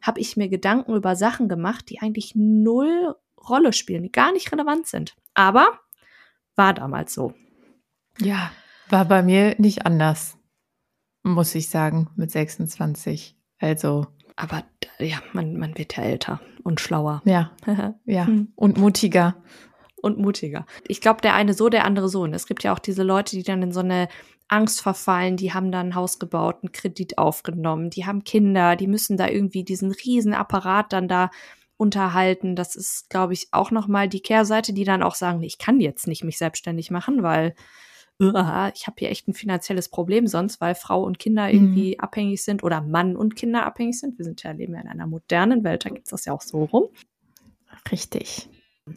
Habe 0.00 0.20
ich 0.20 0.38
mir 0.38 0.48
Gedanken 0.48 0.94
über 0.94 1.16
Sachen 1.16 1.50
gemacht, 1.50 1.90
die 1.90 2.00
eigentlich 2.00 2.32
null 2.34 3.14
Rolle 3.48 3.74
spielen, 3.74 4.04
die 4.04 4.12
gar 4.12 4.32
nicht 4.32 4.50
relevant 4.50 4.86
sind. 4.86 5.14
Aber 5.34 5.80
war 6.54 6.72
damals 6.72 7.12
so. 7.12 7.34
Ja, 8.18 8.50
war 8.88 9.04
bei 9.04 9.22
mir 9.22 9.54
nicht 9.58 9.86
anders, 9.86 10.38
muss 11.22 11.54
ich 11.54 11.68
sagen, 11.68 12.10
mit 12.16 12.30
26. 12.30 13.36
Also. 13.58 14.06
Aber 14.36 14.64
ja, 14.98 15.18
man, 15.32 15.56
man 15.56 15.76
wird 15.78 15.96
ja 15.96 16.04
älter 16.04 16.40
und 16.62 16.80
schlauer. 16.80 17.22
Ja, 17.24 17.52
ja. 18.04 18.26
Hm. 18.26 18.52
Und 18.54 18.78
mutiger. 18.78 19.36
Und 20.02 20.18
mutiger. 20.18 20.66
Ich 20.86 21.00
glaube, 21.00 21.20
der 21.22 21.34
eine 21.34 21.54
so, 21.54 21.68
der 21.68 21.84
andere 21.84 22.08
so. 22.08 22.22
Und 22.22 22.34
es 22.34 22.46
gibt 22.46 22.62
ja 22.62 22.72
auch 22.72 22.78
diese 22.78 23.02
Leute, 23.02 23.34
die 23.34 23.42
dann 23.42 23.62
in 23.62 23.72
so 23.72 23.80
eine 23.80 24.08
Angst 24.48 24.80
verfallen, 24.80 25.36
die 25.36 25.52
haben 25.52 25.72
da 25.72 25.80
ein 25.80 25.94
Haus 25.94 26.18
gebaut, 26.18 26.58
einen 26.62 26.72
Kredit 26.72 27.18
aufgenommen, 27.18 27.90
die 27.90 28.06
haben 28.06 28.22
Kinder, 28.22 28.76
die 28.76 28.86
müssen 28.86 29.16
da 29.16 29.26
irgendwie 29.26 29.64
diesen 29.64 29.90
riesen 29.90 30.34
Apparat 30.34 30.92
dann 30.92 31.08
da 31.08 31.30
unterhalten. 31.76 32.54
Das 32.54 32.76
ist, 32.76 33.10
glaube 33.10 33.32
ich, 33.32 33.48
auch 33.50 33.70
nochmal 33.70 34.08
die 34.08 34.20
Kehrseite, 34.20 34.72
die 34.72 34.84
dann 34.84 35.02
auch 35.02 35.14
sagen, 35.14 35.42
ich 35.42 35.58
kann 35.58 35.80
jetzt 35.80 36.06
nicht 36.06 36.24
mich 36.24 36.38
selbstständig 36.38 36.90
machen, 36.90 37.22
weil 37.22 37.54
ich 38.18 38.86
habe 38.86 38.96
hier 38.98 39.10
echt 39.10 39.28
ein 39.28 39.34
finanzielles 39.34 39.90
Problem 39.90 40.26
sonst, 40.26 40.60
weil 40.60 40.74
Frau 40.74 41.02
und 41.02 41.18
Kinder 41.18 41.50
irgendwie 41.50 41.94
mhm. 41.94 42.00
abhängig 42.00 42.42
sind 42.42 42.64
oder 42.64 42.80
Mann 42.80 43.16
und 43.16 43.36
Kinder 43.36 43.66
abhängig 43.66 44.00
sind. 44.00 44.18
Wir 44.18 44.24
sind 44.24 44.42
ja 44.42 44.52
leben 44.52 44.74
ja 44.74 44.80
in 44.80 44.88
einer 44.88 45.06
modernen 45.06 45.64
Welt, 45.64 45.84
da 45.84 45.90
gibt 45.90 46.06
es 46.06 46.10
das 46.10 46.24
ja 46.24 46.32
auch 46.32 46.40
so 46.40 46.64
rum. 46.64 46.88
Richtig. 47.90 48.48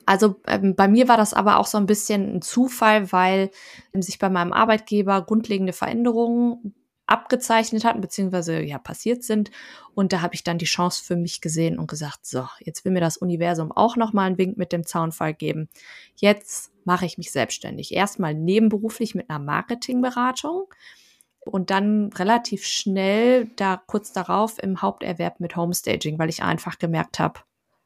Also 0.06 0.36
ähm, 0.48 0.76
bei 0.76 0.88
mir 0.88 1.08
war 1.08 1.18
das 1.18 1.34
aber 1.34 1.58
auch 1.58 1.66
so 1.66 1.78
ein 1.78 1.88
bisschen 1.88 2.36
ein 2.36 2.42
Zufall, 2.42 3.12
weil 3.12 3.50
ähm, 3.94 4.02
sich 4.02 4.20
bei 4.20 4.30
meinem 4.30 4.54
Arbeitgeber 4.54 5.24
grundlegende 5.24 5.74
Veränderungen 5.74 6.76
abgezeichnet 7.10 7.84
hatten, 7.84 8.02
beziehungsweise 8.02 8.62
ja 8.62 8.78
passiert 8.78 9.24
sind. 9.24 9.52
Und 9.96 10.14
da 10.14 10.22
habe 10.22 10.36
ich 10.36 10.44
dann 10.44 10.58
die 10.58 10.66
Chance 10.66 11.04
für 11.04 11.16
mich 11.16 11.42
gesehen 11.42 11.80
und 11.80 11.88
gesagt, 11.88 12.26
so, 12.26 12.48
jetzt 12.60 12.86
will 12.86 12.92
mir 12.92 13.02
das 13.02 13.18
Universum 13.18 13.72
auch 13.72 13.96
nochmal 13.96 14.28
einen 14.28 14.38
Wink 14.38 14.58
mit 14.58 14.72
dem 14.72 14.86
Zaunfall 14.86 15.34
geben. 15.34 15.70
Jetzt 16.16 16.72
mache 16.86 17.06
ich 17.06 17.18
mich 17.18 17.32
selbstständig. 17.32 17.94
Erstmal 17.94 18.34
nebenberuflich 18.34 19.16
mit 19.16 19.30
einer 19.30 19.40
Marketingberatung 19.40 20.68
und 21.46 21.70
dann 21.70 22.12
relativ 22.14 22.66
schnell 22.66 23.50
da 23.56 23.82
kurz 23.86 24.12
darauf 24.12 24.62
im 24.62 24.82
Haupterwerb 24.82 25.40
mit 25.40 25.56
Homestaging, 25.56 26.20
weil 26.20 26.30
ich 26.30 26.44
einfach 26.44 26.80
gemerkt 26.80 27.20
habe, 27.20 27.40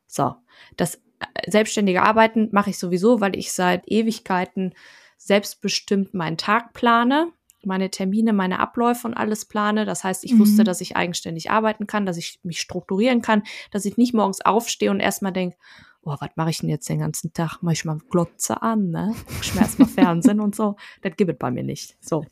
so, 0.07 0.35
das 0.77 0.95
äh, 0.95 1.49
selbstständige 1.49 2.03
Arbeiten 2.03 2.49
mache 2.51 2.71
ich 2.71 2.77
sowieso, 2.77 3.21
weil 3.21 3.35
ich 3.35 3.53
seit 3.53 3.87
Ewigkeiten 3.87 4.73
selbstbestimmt 5.17 6.13
meinen 6.13 6.37
Tag 6.37 6.73
plane, 6.73 7.31
meine 7.65 7.89
Termine, 7.89 8.33
meine 8.33 8.59
Abläufe 8.59 9.07
und 9.07 9.13
alles 9.13 9.45
plane. 9.45 9.85
Das 9.85 10.03
heißt, 10.03 10.23
ich 10.23 10.33
mhm. 10.33 10.39
wusste, 10.39 10.63
dass 10.63 10.81
ich 10.81 10.95
eigenständig 10.95 11.51
arbeiten 11.51 11.87
kann, 11.87 12.05
dass 12.05 12.17
ich 12.17 12.39
mich 12.43 12.59
strukturieren 12.59 13.21
kann, 13.21 13.43
dass 13.71 13.85
ich 13.85 13.97
nicht 13.97 14.13
morgens 14.13 14.41
aufstehe 14.41 14.91
und 14.91 14.99
erstmal 14.99 15.33
denke, 15.33 15.57
oh, 16.03 16.15
was 16.19 16.29
mache 16.35 16.49
ich 16.49 16.59
denn 16.59 16.69
jetzt 16.69 16.89
den 16.89 16.99
ganzen 16.99 17.33
Tag? 17.33 17.59
Mach 17.61 17.71
ich 17.71 17.85
mal 17.85 17.97
Glotze 18.09 18.61
an, 18.61 18.89
ne? 18.91 19.15
Ich 19.41 19.55
mir 19.55 19.61
erstmal 19.61 19.87
Fernsehen 19.87 20.39
und 20.39 20.55
so. 20.55 20.75
Das 21.01 21.15
gibt 21.15 21.31
es 21.31 21.37
bei 21.37 21.51
mir 21.51 21.63
nicht. 21.63 21.95
So. 22.01 22.25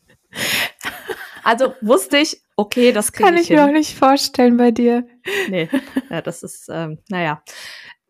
Also 1.43 1.73
wusste 1.81 2.17
ich, 2.17 2.41
okay, 2.55 2.91
das 2.91 3.11
kann 3.13 3.35
ich, 3.35 3.43
ich 3.43 3.49
mir 3.49 3.65
auch 3.65 3.71
nicht 3.71 3.97
vorstellen 3.97 4.57
bei 4.57 4.71
dir. 4.71 5.07
Nee, 5.49 5.69
ja, 6.09 6.21
das 6.21 6.43
ist, 6.43 6.69
ähm, 6.71 6.99
naja. 7.09 7.43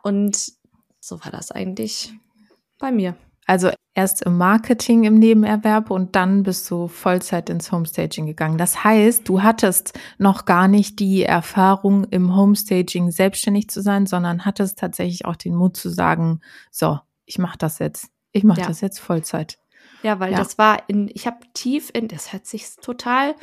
Und 0.04 0.52
so 1.00 1.24
war 1.24 1.32
das 1.32 1.52
eigentlich 1.52 2.14
bei 2.78 2.92
mir. 2.92 3.16
Also 3.46 3.72
erst 3.94 4.24
im 4.24 4.38
Marketing 4.38 5.04
im 5.04 5.16
Nebenerwerb 5.16 5.92
und 5.92 6.16
dann 6.16 6.44
bist 6.44 6.70
du 6.72 6.88
Vollzeit 6.88 7.50
ins 7.50 7.72
Homestaging 7.72 8.26
gegangen. 8.26 8.58
Das 8.58 8.84
heißt, 8.84 9.28
du 9.28 9.44
hattest 9.44 10.00
noch 10.18 10.46
gar 10.46 10.68
nicht 10.68 11.00
die 11.00 11.24
Erfahrung 11.24 12.06
im 12.06 12.36
Homestaging 12.36 13.12
selbstständig 13.12 13.70
zu 13.70 13.82
sein, 13.82 14.06
sondern 14.06 14.46
hattest 14.46 14.80
tatsächlich 14.80 15.26
auch 15.26 15.36
den 15.36 15.56
Mut 15.56 15.76
zu 15.76 15.90
sagen, 15.90 16.40
so, 16.72 17.00
ich 17.26 17.38
mache 17.38 17.58
das 17.58 17.80
jetzt. 17.80 18.10
Ich 18.32 18.44
mache 18.44 18.62
ja. 18.62 18.68
das 18.68 18.80
jetzt 18.80 19.00
Vollzeit. 19.00 19.60
Ja, 20.04 20.20
weil 20.20 20.32
ja. 20.32 20.38
das 20.38 20.58
war 20.58 20.84
in, 20.88 21.10
ich 21.14 21.28
habe 21.28 21.38
tief 21.54 21.92
in, 21.94 22.08
das 22.08 22.34
hört 22.34 22.46
sich 22.46 22.76
total 22.82 23.36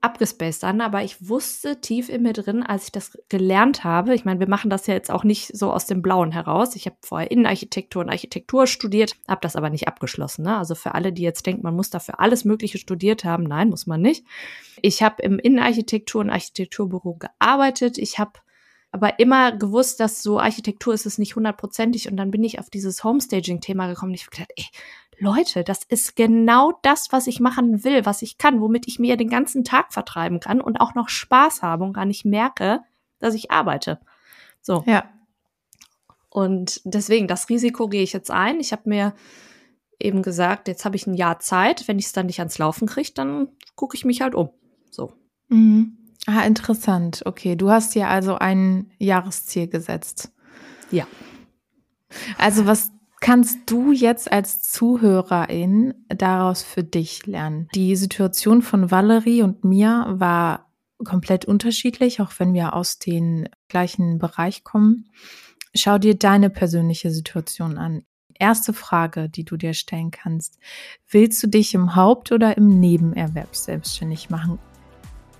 abgespaced 0.00 0.62
an, 0.64 0.80
aber 0.80 1.02
ich 1.02 1.28
wusste 1.28 1.80
tief 1.80 2.08
in 2.08 2.22
mir 2.22 2.32
drin, 2.32 2.62
als 2.62 2.84
ich 2.84 2.92
das 2.92 3.18
gelernt 3.28 3.82
habe, 3.82 4.14
ich 4.14 4.24
meine, 4.24 4.38
wir 4.38 4.48
machen 4.48 4.70
das 4.70 4.86
ja 4.86 4.94
jetzt 4.94 5.10
auch 5.10 5.24
nicht 5.24 5.56
so 5.56 5.72
aus 5.72 5.86
dem 5.86 6.02
Blauen 6.02 6.30
heraus. 6.30 6.76
Ich 6.76 6.86
habe 6.86 6.96
vorher 7.02 7.30
Innenarchitektur 7.30 8.02
und 8.02 8.08
Architektur 8.08 8.66
studiert, 8.66 9.16
habe 9.26 9.40
das 9.42 9.56
aber 9.56 9.70
nicht 9.70 9.88
abgeschlossen. 9.88 10.44
Ne? 10.44 10.56
Also 10.56 10.74
für 10.74 10.94
alle, 10.94 11.12
die 11.12 11.22
jetzt 11.22 11.46
denken, 11.46 11.62
man 11.62 11.74
muss 11.74 11.90
dafür 11.90 12.20
alles 12.20 12.44
Mögliche 12.44 12.78
studiert 12.78 13.24
haben, 13.24 13.42
nein, 13.42 13.70
muss 13.70 13.86
man 13.86 14.00
nicht. 14.00 14.24
Ich 14.82 15.02
habe 15.02 15.22
im 15.22 15.38
Innenarchitektur 15.38 16.20
und 16.20 16.30
Architekturbüro 16.30 17.14
gearbeitet. 17.14 17.98
Ich 17.98 18.18
habe 18.18 18.32
aber 18.90 19.18
immer 19.18 19.52
gewusst, 19.52 20.00
dass 20.00 20.22
so 20.22 20.38
Architektur 20.38 20.94
ist 20.94 21.06
es 21.06 21.18
nicht 21.18 21.36
hundertprozentig 21.36 22.08
und 22.08 22.16
dann 22.16 22.30
bin 22.30 22.44
ich 22.44 22.58
auf 22.58 22.70
dieses 22.70 23.04
Homestaging-Thema 23.04 23.88
gekommen 23.88 24.12
und 24.12 24.14
ich 24.14 24.22
habe 24.22 24.30
gedacht, 24.30 24.52
ey, 24.56 24.64
Leute, 25.20 25.64
das 25.64 25.84
ist 25.84 26.16
genau 26.16 26.78
das, 26.82 27.08
was 27.10 27.26
ich 27.26 27.40
machen 27.40 27.84
will, 27.84 28.06
was 28.06 28.22
ich 28.22 28.38
kann, 28.38 28.60
womit 28.60 28.86
ich 28.86 28.98
mir 28.98 29.16
den 29.16 29.30
ganzen 29.30 29.64
Tag 29.64 29.92
vertreiben 29.92 30.40
kann 30.40 30.60
und 30.60 30.80
auch 30.80 30.94
noch 30.94 31.08
Spaß 31.08 31.62
habe 31.62 31.84
und 31.84 31.92
gar 31.92 32.04
nicht 32.04 32.24
merke, 32.24 32.80
dass 33.18 33.34
ich 33.34 33.50
arbeite. 33.50 34.00
So. 34.60 34.84
Ja. 34.86 35.04
Und 36.30 36.80
deswegen, 36.84 37.26
das 37.26 37.48
Risiko 37.48 37.88
gehe 37.88 38.02
ich 38.02 38.12
jetzt 38.12 38.30
ein. 38.30 38.60
Ich 38.60 38.72
habe 38.72 38.88
mir 38.88 39.14
eben 39.98 40.22
gesagt, 40.22 40.68
jetzt 40.68 40.84
habe 40.84 40.96
ich 40.96 41.06
ein 41.06 41.14
Jahr 41.14 41.40
Zeit. 41.40 41.88
Wenn 41.88 41.98
ich 41.98 42.06
es 42.06 42.12
dann 42.12 42.26
nicht 42.26 42.38
ans 42.38 42.58
Laufen 42.58 42.86
kriege, 42.86 43.12
dann 43.14 43.48
gucke 43.74 43.96
ich 43.96 44.04
mich 44.04 44.20
halt 44.20 44.34
um. 44.34 44.50
So. 44.90 45.12
Mhm. 45.48 45.96
Ah, 46.26 46.42
interessant. 46.42 47.22
Okay, 47.24 47.56
du 47.56 47.70
hast 47.70 47.94
dir 47.94 48.08
also 48.08 48.34
ein 48.36 48.92
Jahresziel 48.98 49.66
gesetzt. 49.66 50.32
Ja. 50.90 51.06
Also 52.36 52.66
was 52.66 52.92
kannst 53.20 53.70
du 53.70 53.92
jetzt 53.92 54.30
als 54.30 54.62
Zuhörerin 54.62 55.94
daraus 56.08 56.62
für 56.62 56.84
dich 56.84 57.26
lernen? 57.26 57.68
Die 57.74 57.96
Situation 57.96 58.62
von 58.62 58.90
Valerie 58.90 59.42
und 59.42 59.64
mir 59.64 60.06
war 60.08 60.72
komplett 61.04 61.44
unterschiedlich, 61.44 62.20
auch 62.20 62.32
wenn 62.38 62.54
wir 62.54 62.74
aus 62.74 62.98
dem 62.98 63.46
gleichen 63.68 64.18
Bereich 64.18 64.64
kommen. 64.64 65.08
Schau 65.74 65.98
dir 65.98 66.16
deine 66.16 66.50
persönliche 66.50 67.10
Situation 67.10 67.78
an. 67.78 68.02
Erste 68.34 68.72
Frage, 68.72 69.28
die 69.28 69.44
du 69.44 69.56
dir 69.56 69.74
stellen 69.74 70.10
kannst. 70.10 70.58
Willst 71.08 71.42
du 71.42 71.48
dich 71.48 71.74
im 71.74 71.96
Haupt- 71.96 72.32
oder 72.32 72.56
im 72.56 72.80
Nebenerwerb 72.80 73.54
selbstständig 73.54 74.30
machen? 74.30 74.58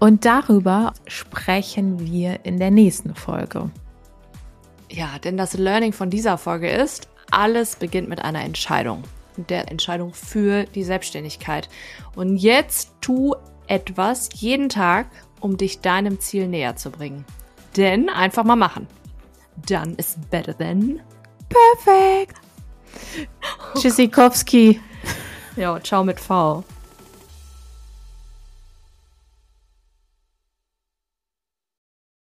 Und 0.01 0.25
darüber 0.25 0.93
sprechen 1.07 2.01
wir 2.01 2.45
in 2.45 2.59
der 2.59 2.71
nächsten 2.71 3.15
Folge. 3.15 3.71
Ja, 4.91 5.19
denn 5.19 5.37
das 5.37 5.55
Learning 5.55 5.93
von 5.93 6.09
dieser 6.11 6.39
Folge 6.39 6.71
ist, 6.71 7.09
alles 7.31 7.77
beginnt 7.77 8.09
mit 8.09 8.23
einer 8.23 8.43
Entscheidung. 8.43 9.05
Der 9.37 9.71
Entscheidung 9.71 10.15
für 10.15 10.65
die 10.65 10.85
Selbstständigkeit. 10.85 11.69
Und 12.17 12.37
jetzt 12.37 12.93
tu 13.01 13.35
etwas 13.67 14.29
jeden 14.35 14.69
Tag, 14.69 15.07
um 15.41 15.57
dich 15.57 15.81
deinem 15.81 16.21
Ziel 16.21 16.49
näher 16.49 16.77
zu 16.77 16.91
bringen. 16.91 17.25
Denn 17.77 18.09
einfach 18.09 18.45
mal 18.45 18.57
machen. 18.57 18.87
Done 19.69 19.95
is 19.97 20.17
better 20.31 20.57
than 20.57 21.01
perfect. 21.49 22.41
Oh 23.75 23.79
Tschüssikowski. 23.79 24.81
Ja, 25.57 25.81
ciao 25.81 26.05
mit 26.05 26.21
V. 26.21 26.65